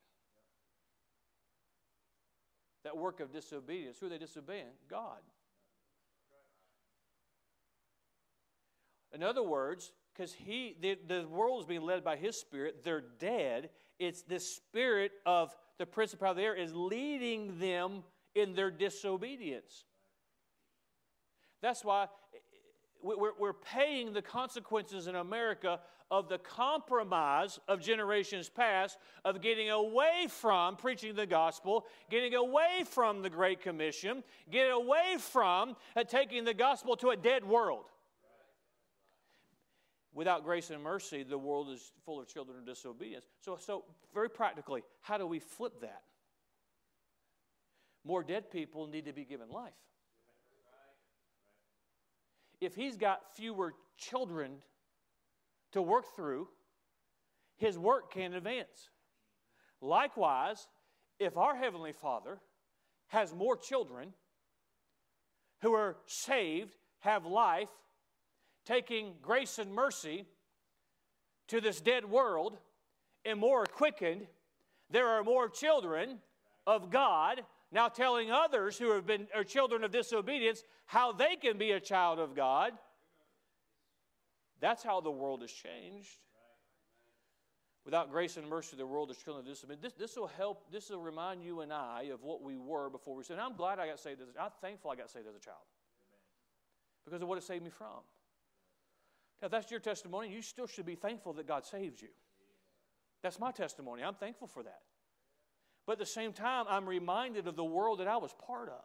[2.83, 3.97] That work of disobedience.
[3.99, 4.65] Who are they disobeying?
[4.89, 5.19] God.
[9.13, 12.83] In other words, because he the, the world is being led by his spirit.
[12.83, 13.69] They're dead.
[13.97, 18.03] It's the spirit of the principality of the air is leading them
[18.35, 19.85] in their disobedience.
[21.61, 22.07] That's why
[23.01, 25.79] we're paying the consequences in America
[26.11, 32.83] of the compromise of generations past of getting away from preaching the gospel, getting away
[32.85, 37.85] from the Great Commission, getting away from uh, taking the gospel to a dead world.
[40.13, 43.25] Without grace and mercy, the world is full of children of disobedience.
[43.41, 46.01] So, so very practically, how do we flip that?
[48.03, 49.73] More dead people need to be given life
[52.61, 54.57] if he's got fewer children
[55.71, 56.47] to work through,
[57.57, 58.89] his work can advance.
[59.81, 60.67] Likewise,
[61.19, 62.39] if our Heavenly Father
[63.07, 64.13] has more children
[65.61, 67.69] who are saved, have life,
[68.69, 70.25] taking grace and mercy
[71.47, 72.55] to this dead world,
[73.25, 74.27] and more quickened,
[74.91, 76.19] there are more children
[76.67, 77.41] of God
[77.71, 81.79] now telling others who have been are children of disobedience how they can be a
[81.79, 82.73] child of God.
[84.61, 86.17] That's how the world has changed.
[87.85, 89.81] Without grace and mercy, the world is children of disobedience.
[89.81, 93.15] This, this will help, this will remind you and I of what we were before
[93.15, 93.39] we said.
[93.39, 95.65] I'm glad I got saved as a I'm thankful I got saved as a child.
[97.05, 98.01] Because of what it saved me from.
[99.41, 102.09] Now, that's your testimony, you still should be thankful that God saved you.
[103.23, 104.03] That's my testimony.
[104.03, 104.81] I'm thankful for that.
[105.85, 108.83] But at the same time, I'm reminded of the world that I was part of.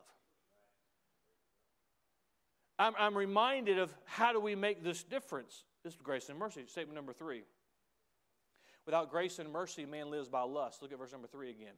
[2.78, 5.64] I'm, I'm reminded of how do we make this difference?
[5.84, 6.64] This is grace and mercy.
[6.66, 7.42] Statement number three.
[8.86, 10.82] Without grace and mercy, man lives by lust.
[10.82, 11.74] Look at verse number three again.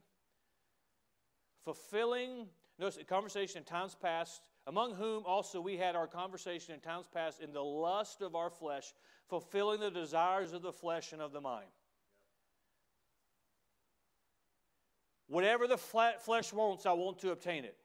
[1.64, 2.47] Fulfilling,
[2.79, 7.41] notice, conversation in times past, among whom also we had our conversation in times past
[7.41, 8.93] in the lust of our flesh,
[9.29, 11.66] fulfilling the desires of the flesh and of the mind.
[15.29, 17.77] Whatever the flesh wants, I want to obtain it.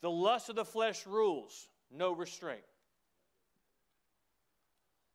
[0.00, 2.62] The lust of the flesh rules, no restraint.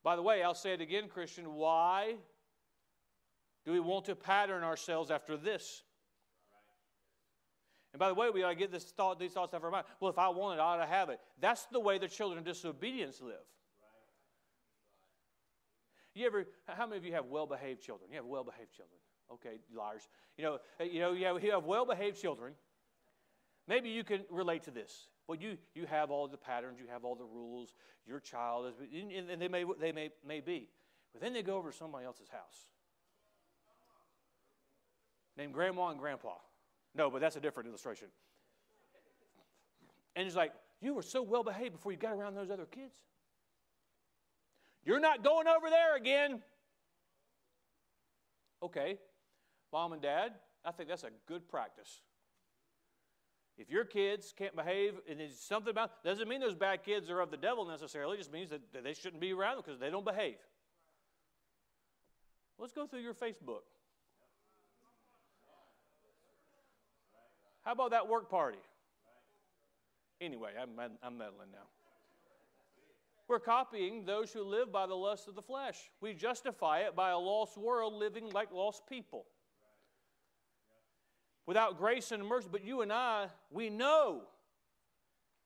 [0.04, 1.56] By the way, I'll say it again, Christian.
[1.56, 2.16] Why
[3.66, 5.82] do we want to pattern ourselves after this?
[7.96, 9.72] And by the way, we ought to get this thought, these thoughts out of our
[9.72, 9.86] mind.
[10.02, 11.22] Well, if I want it, I ought to have it.
[11.40, 13.36] That's the way the children of disobedience live.
[16.14, 16.46] You ever?
[16.68, 18.10] How many of you have well-behaved children?
[18.12, 19.00] You have well-behaved children.
[19.32, 20.10] Okay, liars.
[20.38, 22.52] You know, uh, you know, you have, you have well-behaved children.
[23.66, 25.08] Maybe you can relate to this.
[25.30, 27.76] Well, you, you have all the patterns, you have all the rules.
[28.06, 28.74] Your child is,
[29.32, 30.68] and they may they may may be,
[31.14, 32.68] but then they go over to somebody else's house,
[35.38, 36.34] named Grandma and Grandpa.
[36.96, 38.08] No, but that's a different illustration.
[40.16, 42.96] And he's like you were so well behaved before you got around those other kids.
[44.86, 46.42] You're not going over there again.
[48.62, 48.98] Okay,
[49.74, 50.34] Mom and dad,
[50.64, 52.02] I think that's a good practice.
[53.58, 57.22] If your kids can't behave and there's something about doesn't mean those bad kids are
[57.22, 59.90] of the devil necessarily, it just means that they shouldn't be around them because they
[59.90, 60.36] don't behave.
[62.58, 63.64] Let's go through your Facebook.
[67.66, 68.60] How about that work party?
[70.22, 70.70] Anyway, I'm,
[71.04, 71.68] I'm meddling now.
[73.28, 75.90] We're copying those who live by the lust of the flesh.
[76.00, 79.26] We justify it by a lost world living like lost people
[81.48, 82.50] without grace and mercy.
[82.52, 84.22] But you and I, we know.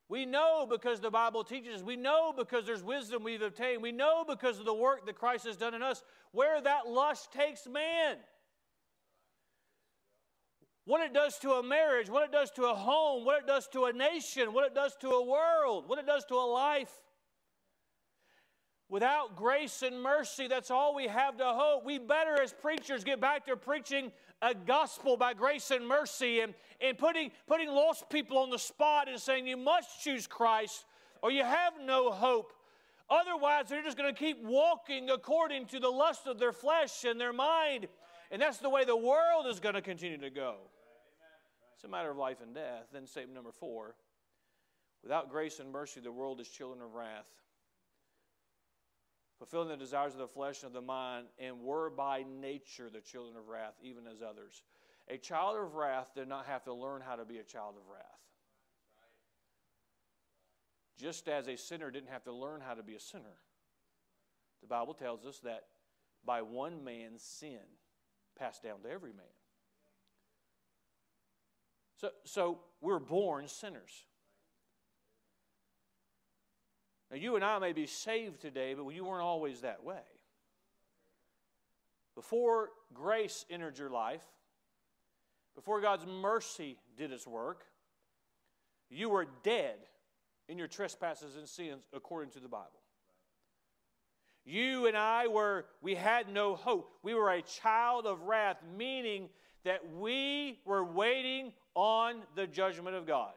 [0.10, 1.82] We know because the Bible teaches.
[1.82, 3.82] We know because there's wisdom we've obtained.
[3.82, 7.32] We know because of the work that Christ has done in us where that lust
[7.32, 8.18] takes man.
[10.90, 13.68] What it does to a marriage, what it does to a home, what it does
[13.74, 16.90] to a nation, what it does to a world, what it does to a life.
[18.90, 21.86] Without grace and mercy, that's all we have to hope.
[21.86, 24.12] We better, as preachers, get back to preaching
[24.42, 29.08] a gospel by grace and mercy and, and putting, putting lost people on the spot
[29.08, 30.86] and saying, You must choose Christ
[31.22, 32.52] or you have no hope.
[33.12, 37.22] Otherwise, they're just going to keep walking according to the lust of their flesh and
[37.22, 37.86] their mind.
[38.32, 40.56] And that's the way the world is going to continue to go.
[41.80, 42.88] It's a matter of life and death.
[42.92, 43.96] Then, statement number four
[45.02, 47.26] without grace and mercy, the world is children of wrath
[49.40, 53.00] fulfilling the desires of the flesh and of the mind, and were by nature the
[53.00, 54.64] children of wrath, even as others.
[55.08, 57.90] A child of wrath did not have to learn how to be a child of
[57.90, 58.04] wrath.
[60.98, 63.40] Just as a sinner didn't have to learn how to be a sinner.
[64.60, 65.68] The Bible tells us that
[66.26, 67.60] by one man's sin
[68.38, 69.26] passed down to every man.
[72.00, 74.06] So, so we're born sinners.
[77.12, 80.02] Now, you and I may be saved today, but you weren't always that way.
[82.16, 84.24] Before grace entered your life,
[85.56, 87.64] before God's mercy did its work,
[88.90, 89.78] you were dead
[90.48, 92.68] in your trespasses and sins according to the Bible.
[94.46, 96.92] You and I were, we had no hope.
[97.04, 99.30] We were a child of wrath, meaning
[99.64, 103.34] that we were waiting on the judgment of God.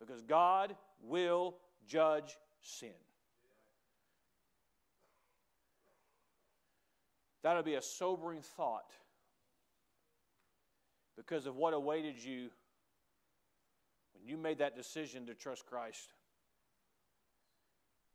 [0.00, 2.90] Because God will judge sin.
[7.42, 8.90] That'll be a sobering thought
[11.16, 12.50] because of what awaited you
[14.14, 16.12] when you made that decision to trust Christ.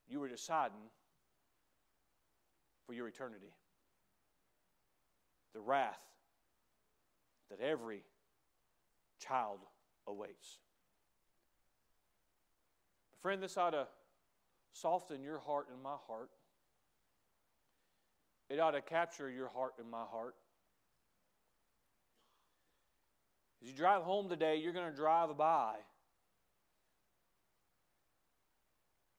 [0.07, 0.81] You were deciding
[2.85, 3.53] for your eternity.
[5.53, 6.10] The wrath
[7.51, 8.03] that every
[9.19, 9.59] child
[10.07, 10.57] awaits.
[13.21, 13.87] Friend, this ought to
[14.73, 16.31] soften your heart and my heart.
[18.49, 20.35] It ought to capture your heart and my heart.
[23.61, 25.75] As you drive home today, you're going to drive by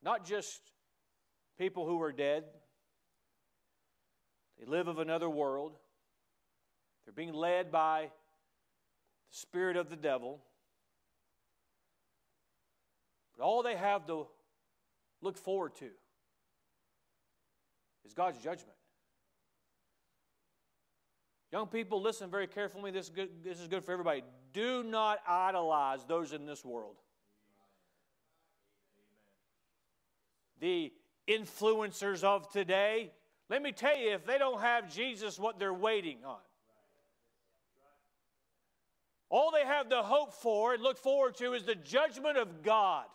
[0.02, 0.60] not just
[1.58, 2.42] people who are dead,
[4.58, 5.76] they live of another world,
[7.04, 8.10] they're being led by
[9.32, 10.38] spirit of the devil.
[13.36, 14.28] But all they have to
[15.20, 15.88] look forward to
[18.04, 18.76] is God's judgment.
[21.50, 22.90] Young people, listen very carefully.
[22.90, 24.22] This is, good, this is good for everybody.
[24.52, 26.96] Do not idolize those in this world.
[30.60, 30.92] The
[31.28, 33.12] influencers of today,
[33.50, 36.38] let me tell you, if they don't have Jesus, what they're waiting on.
[39.32, 43.06] All they have to hope for and look forward to is the judgment of God.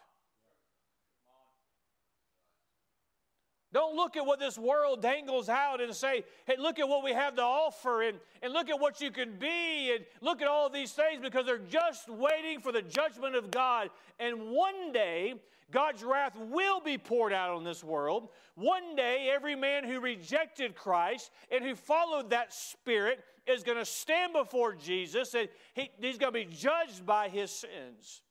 [3.71, 7.11] Don't look at what this world dangles out and say, hey, look at what we
[7.11, 10.71] have to offer and, and look at what you can be and look at all
[10.71, 13.91] these things because they're just waiting for the judgment of God.
[14.19, 15.35] And one day,
[15.69, 18.29] God's wrath will be poured out on this world.
[18.55, 23.85] One day, every man who rejected Christ and who followed that spirit is going to
[23.85, 28.21] stand before Jesus and he, he's going to be judged by his sins.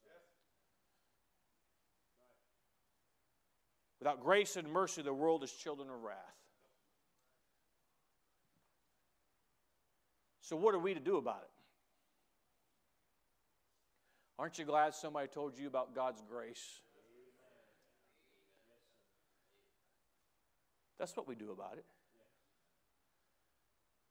[3.99, 6.17] Without grace and mercy, the world is children of wrath.
[10.41, 11.51] So, what are we to do about it?
[14.39, 16.81] Aren't you glad somebody told you about God's grace?
[20.99, 21.85] That's what we do about it.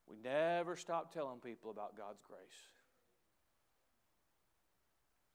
[0.07, 2.39] We never stop telling people about God's grace.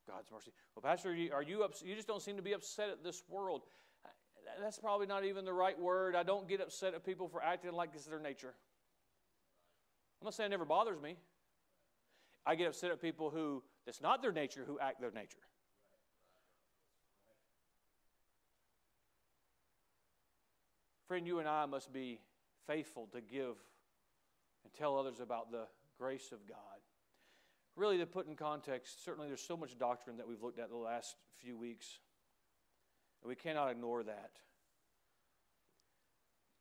[0.09, 0.53] God's mercy.
[0.75, 3.23] Well, Pastor, are you, are you, you just don't seem to be upset at this
[3.29, 3.63] world
[4.61, 6.17] that's probably not even the right word.
[6.17, 8.55] I don't get upset at people for acting like this is their nature.
[10.21, 11.17] I'm not saying it never bothers me.
[12.47, 15.39] I get upset at people who, that's not their nature, who act their nature.
[21.11, 22.21] Friend, you and I must be
[22.69, 23.57] faithful to give
[24.63, 25.65] and tell others about the
[25.99, 26.57] grace of God.
[27.75, 30.77] Really, to put in context, certainly there's so much doctrine that we've looked at the
[30.77, 31.99] last few weeks.
[33.25, 34.31] And we cannot ignore that.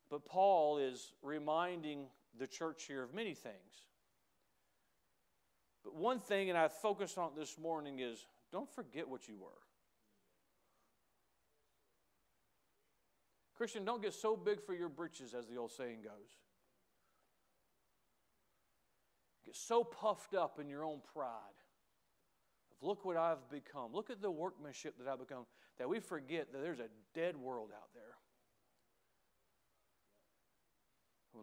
[0.09, 3.85] But Paul is reminding the church here of many things.
[5.83, 9.68] But one thing, and I focused on this morning, is don't forget what you were.
[13.59, 16.37] Christian, don't get so big for your britches, as the old saying goes.
[19.45, 21.59] Get so puffed up in your own pride
[22.81, 23.93] Look what I've become.
[23.93, 25.45] Look at the workmanship that I've become.
[25.77, 28.03] That we forget that there's a dead world out there.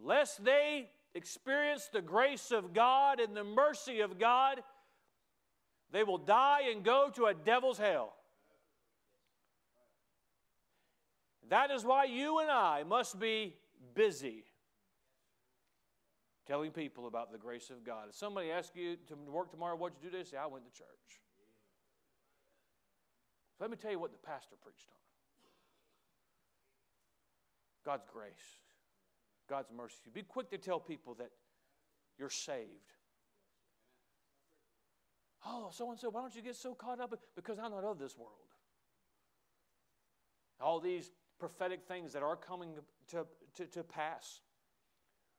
[0.01, 4.61] Unless they experience the grace of God and the mercy of God,
[5.93, 8.15] they will die and go to a devil's hell.
[11.49, 13.55] That is why you and I must be
[13.95, 14.45] busy
[16.47, 18.09] telling people about the grace of God.
[18.09, 20.29] If somebody asks you to work tomorrow, what'd you do today?
[20.29, 20.87] Say, I went to church.
[23.59, 24.97] Let me tell you what the pastor preached on
[27.85, 28.61] God's grace,
[29.49, 29.97] God's mercy.
[30.13, 31.31] Be quick to tell people that
[32.19, 32.93] you're saved.
[35.47, 37.15] Oh, so and so, why don't you get so caught up?
[37.37, 38.33] Because I'm not of this world.
[40.61, 42.71] All these prophetic things that are coming
[43.11, 44.41] to, to, to pass.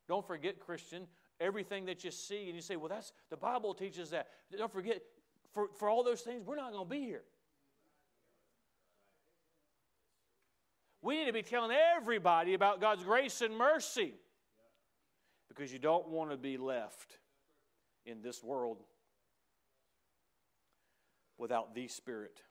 [0.07, 1.07] Don't forget, Christian,
[1.39, 4.27] everything that you see, and you say, well, that's the Bible teaches that.
[4.55, 5.01] Don't forget,
[5.53, 7.23] for, for all those things, we're not going to be here.
[11.01, 14.13] We need to be telling everybody about God's grace and mercy
[15.47, 17.17] because you don't want to be left
[18.05, 18.83] in this world
[21.37, 22.41] without the Spirit.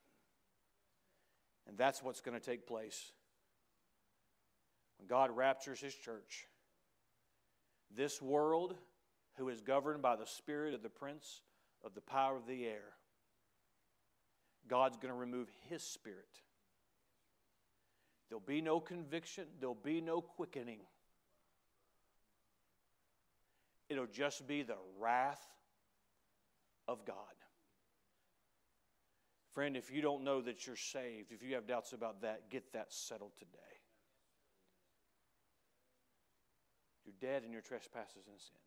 [1.69, 3.13] And that's what's going to take place
[4.99, 6.47] when God raptures His church.
[7.95, 8.75] This world,
[9.37, 11.43] who is governed by the spirit of the prince
[11.85, 12.95] of the power of the air,
[14.69, 16.43] God's going to remove His spirit.
[18.29, 20.81] There'll be no conviction, there'll be no quickening.
[23.89, 25.45] It'll just be the wrath
[26.89, 27.17] of God.
[29.53, 32.73] Friend, if you don't know that you're saved, if you have doubts about that, get
[32.73, 33.59] that settled today.
[37.07, 38.61] You're dead in your trespasses and sins.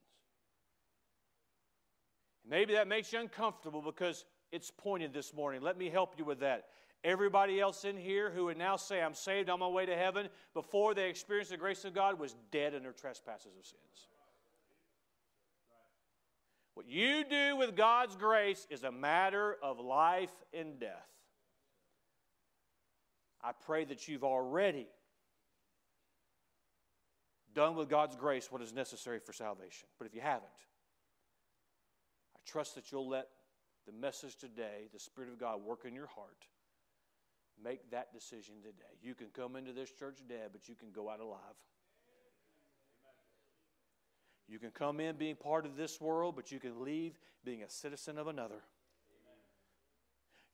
[2.47, 5.61] Maybe that makes you uncomfortable because it's pointed this morning.
[5.61, 6.67] Let me help you with that.
[7.03, 10.29] Everybody else in here who would now say, I'm saved on my way to heaven,
[10.53, 14.07] before they experienced the grace of God, was dead in their trespasses of sins.
[16.73, 21.09] What you do with God's grace is a matter of life and death.
[23.41, 24.87] I pray that you've already
[27.53, 29.87] done with God's grace what is necessary for salvation.
[29.97, 30.45] But if you haven't,
[32.35, 33.27] I trust that you'll let
[33.85, 36.47] the message today, the Spirit of God, work in your heart
[37.63, 38.95] Make that decision today.
[39.01, 41.39] You can come into this church dead, but you can go out alive.
[44.47, 47.69] You can come in being part of this world, but you can leave being a
[47.69, 48.63] citizen of another.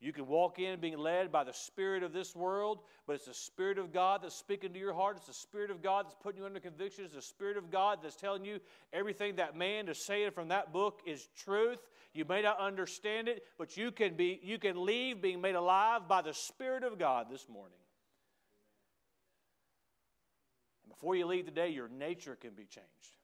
[0.05, 3.33] You can walk in being led by the spirit of this world, but it's the
[3.33, 5.17] Spirit of God that's speaking to your heart.
[5.17, 7.05] It's the Spirit of God that's putting you under conviction.
[7.05, 8.59] It's the Spirit of God that's telling you
[8.93, 11.79] everything that man is saying from that book is truth.
[12.13, 16.07] You may not understand it, but you can be you can leave being made alive
[16.07, 17.79] by the Spirit of God this morning.
[20.83, 23.17] And before you leave today, your nature can be changed.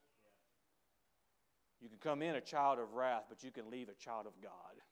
[1.80, 4.32] You can come in a child of wrath, but you can leave a child of
[4.42, 4.82] God.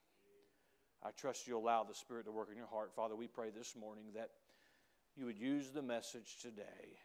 [1.02, 2.92] I trust you allow the Spirit to work in your heart.
[2.94, 4.30] Father, we pray this morning that
[5.16, 6.98] you would use the message today.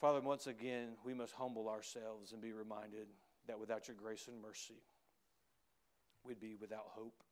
[0.00, 3.06] Father, once again, we must humble ourselves and be reminded
[3.46, 4.82] that without your grace and mercy,
[6.24, 7.22] we'd be without hope.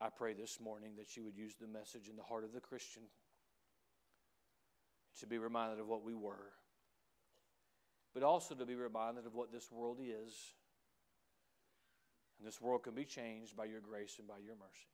[0.00, 2.60] I pray this morning that you would use the message in the heart of the
[2.60, 3.02] Christian
[5.20, 6.52] to be reminded of what we were
[8.16, 10.54] but also to be reminded of what this world is.
[12.38, 14.88] And this world can be changed by your grace and by your mercy.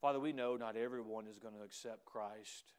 [0.00, 2.72] Father, we know not everyone is going to accept Christ.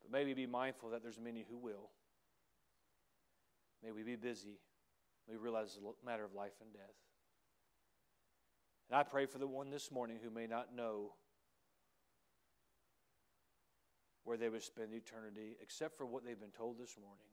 [0.00, 1.90] But may we be mindful that there's many who will.
[3.82, 4.60] May we be busy.
[5.26, 6.94] May we realize it's a matter of life and death.
[8.88, 11.14] And I pray for the one this morning who may not know
[14.32, 17.26] where they would spend eternity except for what they've been told this morning.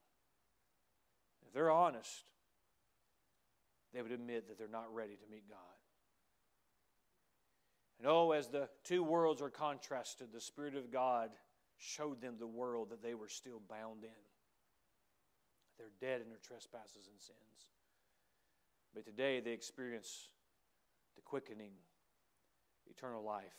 [1.47, 2.25] If they're honest,
[3.93, 5.57] they would admit that they're not ready to meet God.
[7.99, 11.29] And oh, as the two worlds are contrasted, the Spirit of God
[11.77, 14.09] showed them the world that they were still bound in.
[15.77, 17.71] They're dead in their trespasses and sins.
[18.93, 20.27] But today they experience
[21.15, 21.71] the quickening,
[22.89, 23.55] eternal life.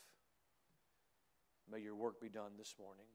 [1.73, 3.07] May your work be done this morning.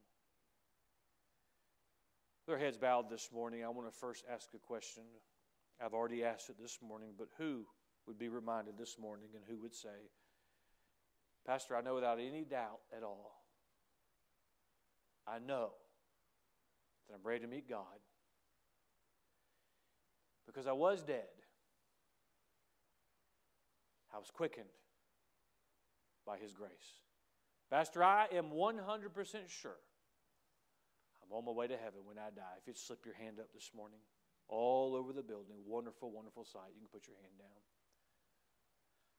[2.48, 3.64] Their heads bowed this morning.
[3.64, 5.04] I want to first ask a question.
[5.84, 7.66] I've already asked it this morning, but who
[8.06, 10.12] would be reminded this morning and who would say,
[11.46, 13.44] Pastor, I know without any doubt at all,
[15.28, 15.72] I know
[17.08, 18.00] that I'm ready to meet God
[20.46, 21.24] because I was dead.
[24.14, 24.70] I was quickened
[26.28, 27.02] by His grace.
[27.72, 29.78] Pastor, I am 100% sure
[31.26, 32.56] I'm on my way to heaven when I die.
[32.62, 34.00] If you'd slip your hand up this morning,
[34.48, 36.74] all over the building, wonderful, wonderful sight.
[36.74, 37.62] You can put your hand down.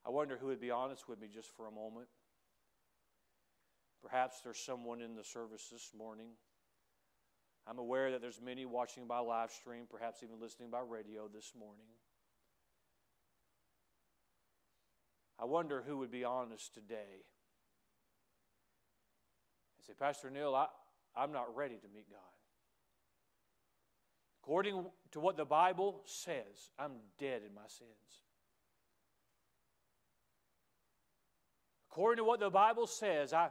[0.06, 2.06] I wonder who would be honest with me just for a moment.
[4.02, 6.28] Perhaps there's someone in the service this morning.
[7.66, 11.52] I'm aware that there's many watching by live stream, perhaps even listening by radio this
[11.58, 11.86] morning.
[15.40, 17.24] I wonder who would be honest today
[19.76, 20.66] and say, Pastor Neal, I,
[21.16, 22.20] I'm not ready to meet God.
[24.42, 27.90] According to what the Bible says, I'm dead in my sins.
[31.90, 33.48] According to what the Bible says, I,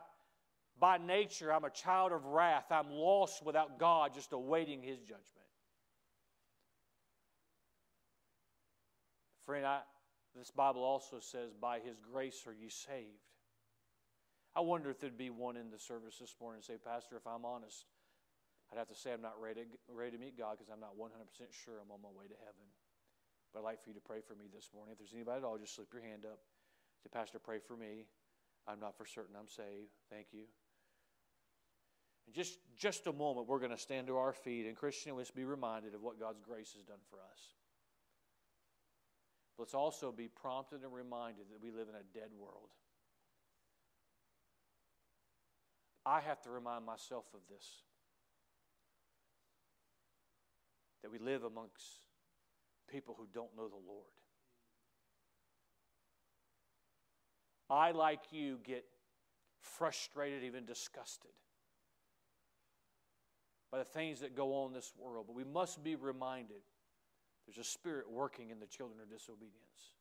[0.80, 2.66] by nature, I'm a child of wrath.
[2.70, 5.45] I'm lost without God, just awaiting His judgment.
[9.45, 9.82] Friend, I,
[10.36, 13.34] This Bible also says, By his grace are ye saved.
[14.56, 17.28] I wonder if there'd be one in the service this morning and say, Pastor, if
[17.28, 17.86] I'm honest,
[18.72, 21.12] I'd have to say I'm not ready, ready to meet God because I'm not 100%
[21.51, 22.68] sure I'm on my way to heaven.
[23.51, 24.93] But I'd like for you to pray for me this morning.
[24.93, 26.39] If there's anybody at all, just slip your hand up.
[27.03, 28.08] Say, Pastor, pray for me.
[28.68, 29.91] I'm not for certain I'm saved.
[30.10, 30.47] Thank you.
[32.28, 35.30] In just, just a moment, we're going to stand to our feet, and Christian, let's
[35.32, 37.53] be reminded of what God's grace has done for us.
[39.58, 42.70] Let's also be prompted and reminded that we live in a dead world.
[46.06, 47.66] I have to remind myself of this
[51.01, 52.08] that we live amongst
[52.91, 54.06] people who don't know the Lord.
[57.70, 58.86] I, like you, get
[59.60, 61.32] frustrated, even disgusted
[63.72, 65.26] by the things that go on in this world.
[65.28, 66.62] But we must be reminded
[67.45, 69.93] there's a spirit working in the children of disobedience.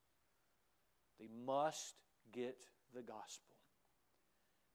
[1.19, 1.95] They must
[2.33, 2.59] get
[2.95, 3.54] the gospel.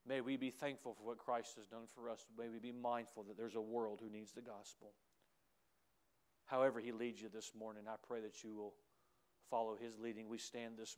[0.09, 2.25] May we be thankful for what Christ has done for us.
[2.35, 4.93] May we be mindful that there's a world who needs the gospel.
[6.45, 8.73] However, He leads you this morning, I pray that you will
[9.51, 10.27] follow His leading.
[10.27, 10.97] We stand this morning.